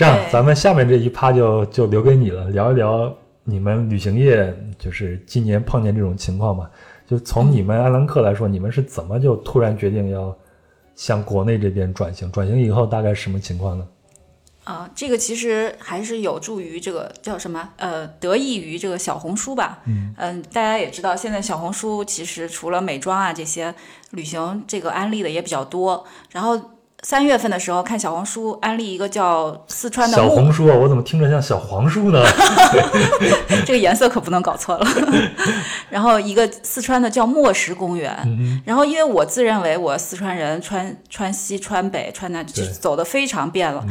[0.00, 6.70] 这样，咱们下面这一趴就就留给你了，聊一聊你们旅行业就是今年碰见这种情况吧。
[7.06, 10.34] 就从你们安兰克来说，你们是怎么就突然决定要
[10.96, 12.32] 向国内这边转型？
[12.32, 13.86] 转型以后大概什么情况呢？
[14.64, 19.80] 啊、这个其实还是有助于这个叫什么呃，得益于这个小红书吧。
[19.84, 20.14] 嗯
[20.50, 23.74] 大家也知道，现在小红书其实除了美妆啊这些
[24.12, 26.06] 旅行这个安利的也比较多。
[26.30, 26.58] 然后
[27.02, 32.22] 三月份的时候看小红书安利一个叫四川的小红书啊，我怎么听着像小黄书呢？
[33.64, 34.86] 这个颜色可不能搞错了。
[35.88, 43.82] 然后一个四川的叫墨石公园，嗯然后因为我自认为我四川人川川西川北川南走的非常遍了，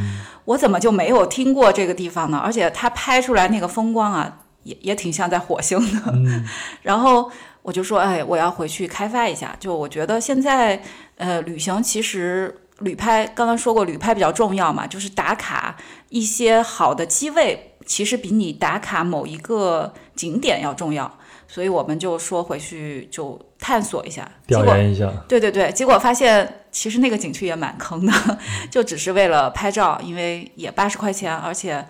[0.44, 2.38] 我怎么就没有听过这个地方呢？
[2.38, 6.12] 而且它拍出来那个风光啊，也也挺像在火星的。
[6.12, 6.44] 嗯
[6.82, 7.30] 然后
[7.62, 9.54] 我就说，哎，我要回去开发一下。
[9.58, 10.80] 就我觉得现在
[11.16, 12.54] 呃，旅行其实。
[12.80, 15.76] 旅拍刚刚说过，旅拍比较重要嘛，就是打卡
[16.08, 21.10] 一些好的机位，其实比你打卡某一个景点要重要。
[21.46, 28.12] 所以我们就说回去就探索一下，调研一下，对对对，结果发现其实那个景区也蛮坑的，
[28.70, 31.84] 就只是为了拍照，因为也八十块钱，而且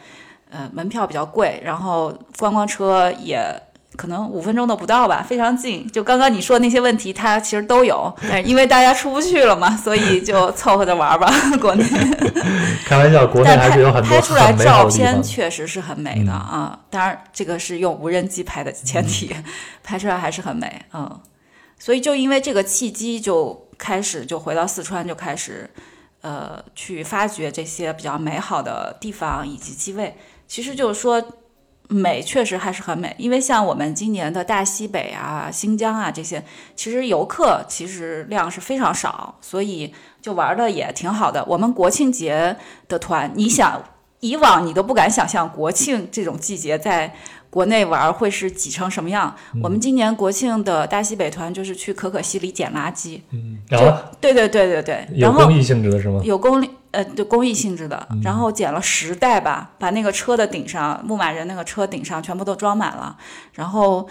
[0.49, 3.39] 呃门票比较贵，然后观光车也
[4.01, 5.87] 可能五分钟都不到吧，非常近。
[5.93, 11.31] 就刚刚你说的那些问题，它其实都有， 但因为大家出不去了嘛，所以就凑合着玩吧，
[11.61, 11.85] 国内。
[12.87, 15.23] 开玩笑，国内还是有很多拍出来照片。
[15.23, 19.37] 确实是很美的啊、当然这个是用无人机拍的前提，
[19.85, 21.21] 拍出来还是很美，嗯。
[21.79, 25.69] 所以就因为这个契机，就开始就回到四川，就开始
[26.23, 30.17] 呃去发掘这些比较美好的地方以及机位。
[30.49, 31.23] 其实就是说，
[31.91, 36.43] 美确实还是很美，因为像我们今年的大西北啊、新疆啊这些，
[36.77, 41.45] 其实游客其实量是非常少，所以就玩的也挺好的。
[41.47, 42.57] 我们国庆节
[42.89, 43.83] 的团，你想
[44.21, 47.13] 以往你都不敢想象国庆这种季节在
[47.51, 49.35] 国内玩会是挤成什么样。
[49.61, 56.21] 我们今年国庆的大西北团就是去可可西里捡垃圾，嗯，然后，对对对对对，然后有公益性质的是吗？
[56.23, 63.17] 有公益呃就公益性质的，然后捡了十袋吧，把那个车的顶上牧马人那个车顶上全部都装满了，
[63.55, 64.09] 然后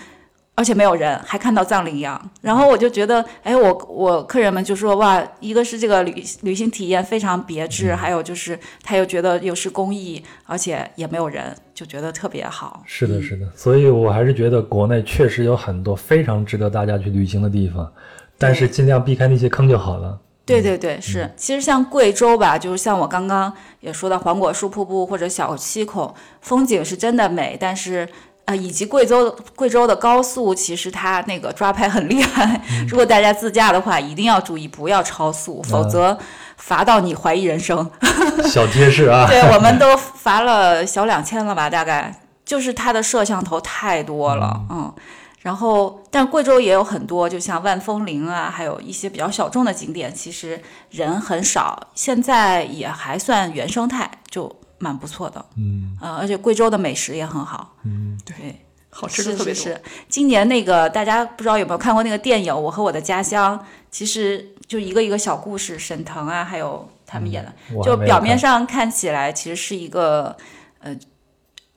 [0.56, 12.84] 而且没有人，还看到藏羚羊，然后我就觉得，哎，我我客人们就说哇，一个是这个旅旅行体验非常别致，还有就是他又觉得又是公益，而且也没有人，就觉得特别好。
[12.86, 17.90] 是的，是的，所以我还是觉得国内确实有很多非常值得大家去旅行的地方，
[18.38, 20.20] 但是尽量避开那些坑就好了。
[20.50, 21.32] 对对对，是。
[21.38, 28.08] 其实像贵州吧，就是像我刚刚也说到黄果树瀑布或者小七孔，风景是真的美，但是
[28.46, 32.60] 啊，以及贵州贵州的高速，其实它那个抓拍很厉害。
[32.88, 36.18] 如果大家自驾的话，一定要注意不要超速，否则
[36.58, 37.90] 罚到你怀疑人生。
[38.50, 44.92] 小贴士啊，对，我们都罚了小两千了吧，大概就是它的摄像头太多了，嗯。
[45.42, 55.46] 然后，但贵州也有很多，就像万峰林啊，还有一些比较小众的景点，其实人很少，现在也还算原生态，就蛮不错的。
[55.56, 57.74] 嗯，呃，而且贵州的美食也很好。
[57.84, 59.64] 嗯，对，好吃的特别多。
[59.64, 59.82] 是是。
[60.10, 63.58] 今年那个大家不知道有没有看过那个电影《我和我的家乡》，
[63.90, 70.36] 其实就一个一个小故事，沈腾啊，还有他们演的，就表面上看起来其实是一个，
[70.80, 70.94] 呃，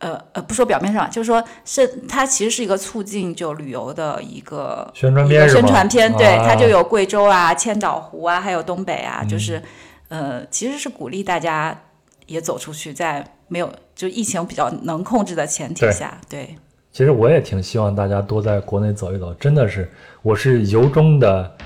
[0.02, 9.62] 呃呃，不说表面上，就是说是它其实是一个促进就旅游的一个宣传片宣传片，对，啊它就有贵州啊、千岛湖啊，还有东北啊，就是
[10.08, 11.80] 呃，其实是鼓励大家
[12.26, 16.56] 也走出去，在没有就疫情比较能控制的前提下，对
[16.90, 19.90] 其实我也挺希望大家多在国内走一走，真的是，
[20.20, 21.56] 我是由衷的，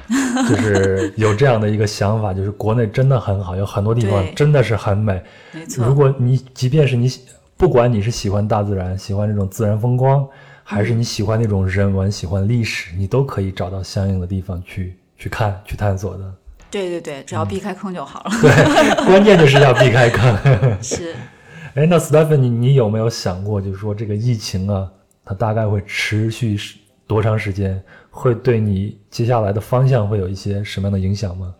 [0.48, 5.20] 就是 有这样的一个想法，就是国内真的很好，有很多地方真的是很美。
[5.51, 7.23] 没错如，果你即便是你喜，
[7.57, 10.28] 不管你是喜欢大自然，喜欢这种自然风光，
[10.62, 16.35] 还是你喜欢那种人文、喜欢历史，你都可以找到相应的地方去去看、去探索的。
[16.70, 18.31] 对对对，只要避开坑就好了。
[18.43, 18.51] 对，
[19.07, 20.83] 关键就是要避开坑。
[20.83, 21.15] 是，
[21.74, 24.91] 哎，那 Stephen，你你有没有想过，就是说这个疫情啊，
[25.24, 26.59] 它大概会持续
[27.07, 27.83] 多长时间？
[28.11, 31.55] 会对你接下来的方向会有一些什么样的影响吗？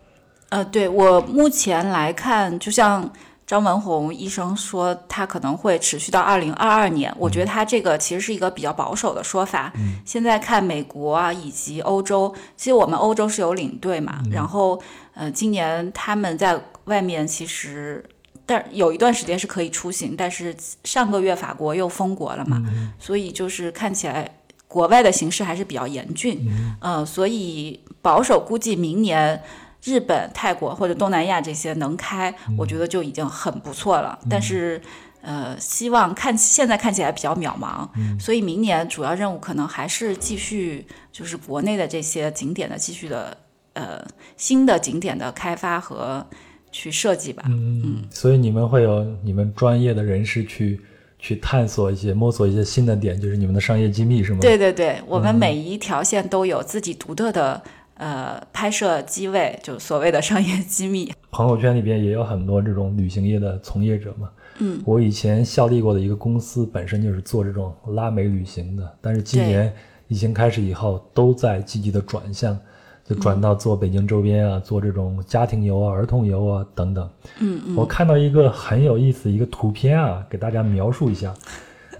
[0.49, 3.09] 呃，对我目前来看，就像
[3.47, 7.11] 张文宏医生说，他可能会持续到二零二二年。
[7.17, 9.71] 我觉得他这个其实是一个比较保守的说法。
[9.77, 14.79] 嗯现在看美国啊，以及欧洲，其实我们欧洲是有领队嘛，然后
[15.13, 18.05] 呃，今年他们在外面其实。
[18.49, 20.55] 但有一段时间是可以出行，但是
[20.85, 22.63] 上个月法国又封国了嘛，
[22.97, 26.49] 所以就是看起来国外的形势还是比较严峻，
[26.79, 29.43] 呃，所以保守估计明年
[29.87, 34.19] 日本、泰国或者东南亚这些能开，我觉得就已经很不错了。
[34.29, 34.81] 但是，
[35.21, 37.87] 呃，希望看现在看起来比较渺茫，
[38.19, 43.37] 所以明年主要任务可能还是继续就是国内的这些景点的继续的
[43.73, 44.05] 呃
[44.35, 46.25] 新的景点的开发和
[46.69, 47.43] 去设计吧。
[47.47, 50.81] 嗯，所以你们会有你们专业的人士去
[51.17, 54.39] 去探索一些、摸索一些新的点，就是你们的商业机密是吗？
[54.41, 57.63] 对对对，我们每一条线都有自己独特的
[57.97, 61.11] 呃拍摄机位，就所谓的商业机密。
[61.31, 64.29] 朋友圈里边也有很多这种旅行业的从业者嘛。
[64.59, 69.71] 嗯，我以前效力过的一个公司本身就是做这种拉美旅行的，但是今年
[70.07, 72.57] 疫情开始以后，都在积极的转向，
[73.05, 77.07] 就转到做北京周边啊，做这种家庭游啊、儿童游啊等等。
[77.39, 81.31] 嗯嗯，我看到一个很有意思的一个图片啊，给大家描述一下。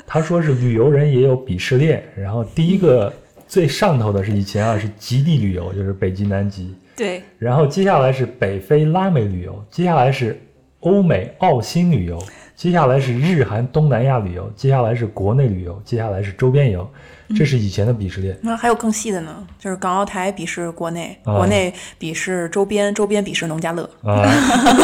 [0.08, 3.14] 他说是旅游人也有鄙视链，然后第一个
[3.48, 10.40] 最上头的是以前啊是极地旅游，就是北极、南极，对，然后接下来是北非、拉美旅游，接下来是
[10.82, 12.22] 欧美、澳新旅游，
[12.56, 16.88] 接下来是日韩、东南亚旅游，接下来是国内旅游，接下来是周边游，
[17.36, 18.38] 这是以前的鄙视链。
[18.42, 21.34] 那还有更细的呢，就是港澳台鄙视国内，啊。
[21.36, 23.90] 国内鄙视周边，周边鄙视农家乐。
[24.04, 24.24] 啊，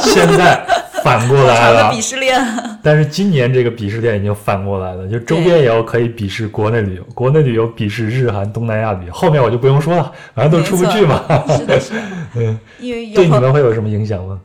[0.01, 0.65] 现在
[1.03, 2.39] 反过来了鄙，视链。
[2.81, 11.23] 但是今年这个鄙视链已经反过来了，就周边游可以鄙视国内旅游，国内旅游鄙视日韩、东南亚旅游，后面我就不用说了，反正都出不去嘛。
[11.57, 12.01] 是的，是的，
[12.35, 14.39] 嗯，因为对你们会有什么影响吗？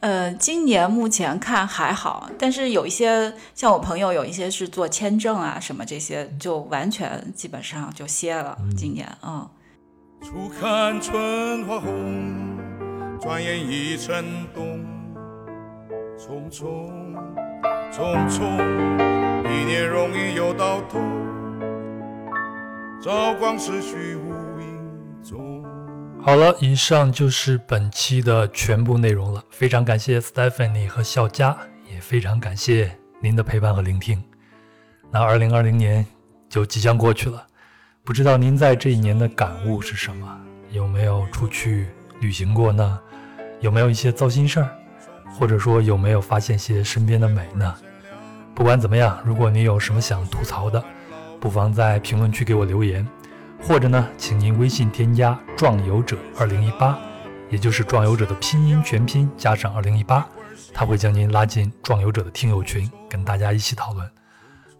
[0.00, 8.56] 呃，今年目前看还好，但是有一些像我朋友有一些是做签证啊什么这些，就完全基本上就歇了。
[8.76, 9.48] 今年，啊，
[10.22, 12.56] 初看春花红，
[13.20, 14.84] 转眼已成冬。
[16.18, 16.90] 匆匆
[17.92, 18.42] 匆匆，
[19.44, 20.98] 一年容易又到头，
[23.02, 25.62] 朝光逝去无影踪。
[26.22, 29.44] 好了，以上就是本期的全部内容了。
[29.50, 31.54] 非常感谢 Stephanie 和笑佳，
[31.92, 34.24] 也非常感谢您的陪伴和聆听。
[35.10, 36.04] 那二零二零年
[36.48, 37.46] 就即将过去了，
[38.02, 40.40] 不知道您在这一年的感悟是什么？
[40.70, 41.88] 有没有出去
[42.20, 42.98] 旅行过呢？
[43.60, 44.70] 有没有一些糟心事儿？
[45.38, 47.74] 或者说有没有发现些身边的美呢？
[48.54, 50.82] 不管怎么样，如果你有什么想吐槽的，
[51.38, 53.06] 不妨在评论区给我留言。
[53.62, 56.98] 或者呢，请您微信添加“壮游者二零一八”，
[57.50, 60.26] 也就是“壮游者”的拼音全拼加上二零一八，
[60.72, 64.10] 他会将您拉进“壮游者”的听友群，跟大家一起讨论。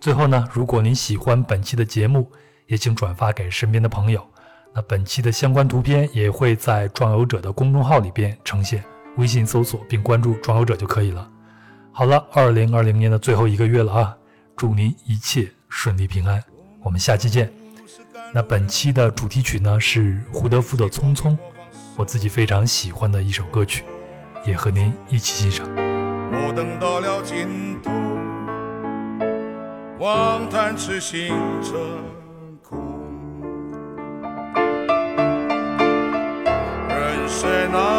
[0.00, 2.30] 最后呢，如果您喜欢本期的节目，
[2.66, 4.24] 也请转发给身边的朋友。
[4.74, 8.84] 那本期的相关图片也会在“壮游者”的公众号里边呈现，
[9.16, 11.28] 微信搜索并关注“壮游者”就可以了。
[11.92, 14.16] 好了，二零二零年的最后一个月了啊，
[14.56, 16.42] 祝您一切顺利平安，
[16.82, 17.50] 我们下期见。
[18.34, 21.30] 那本期的主题曲呢是胡德夫的《匆匆》，
[21.96, 23.84] 我自己非常喜欢的一首歌曲，
[24.44, 25.66] 也和您一起欣赏。
[25.74, 27.90] 我等到了尽头，
[30.04, 31.28] 望叹痴心
[31.62, 31.78] 成
[32.62, 32.78] 空。
[36.88, 37.95] 人生啊，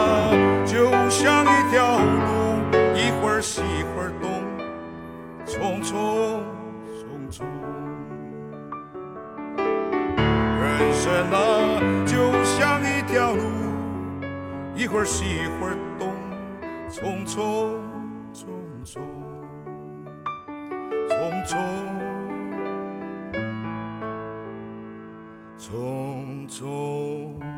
[5.48, 5.96] 匆匆
[6.92, 7.46] 匆匆。
[10.60, 11.36] 人生啊，
[12.06, 13.42] 就像一条路，
[14.76, 16.12] 一会儿西一会儿东，
[16.90, 17.80] 匆匆
[18.34, 18.44] 匆
[18.84, 19.00] 匆
[21.46, 21.56] 匆
[25.58, 25.70] 匆
[26.50, 27.57] 匆匆。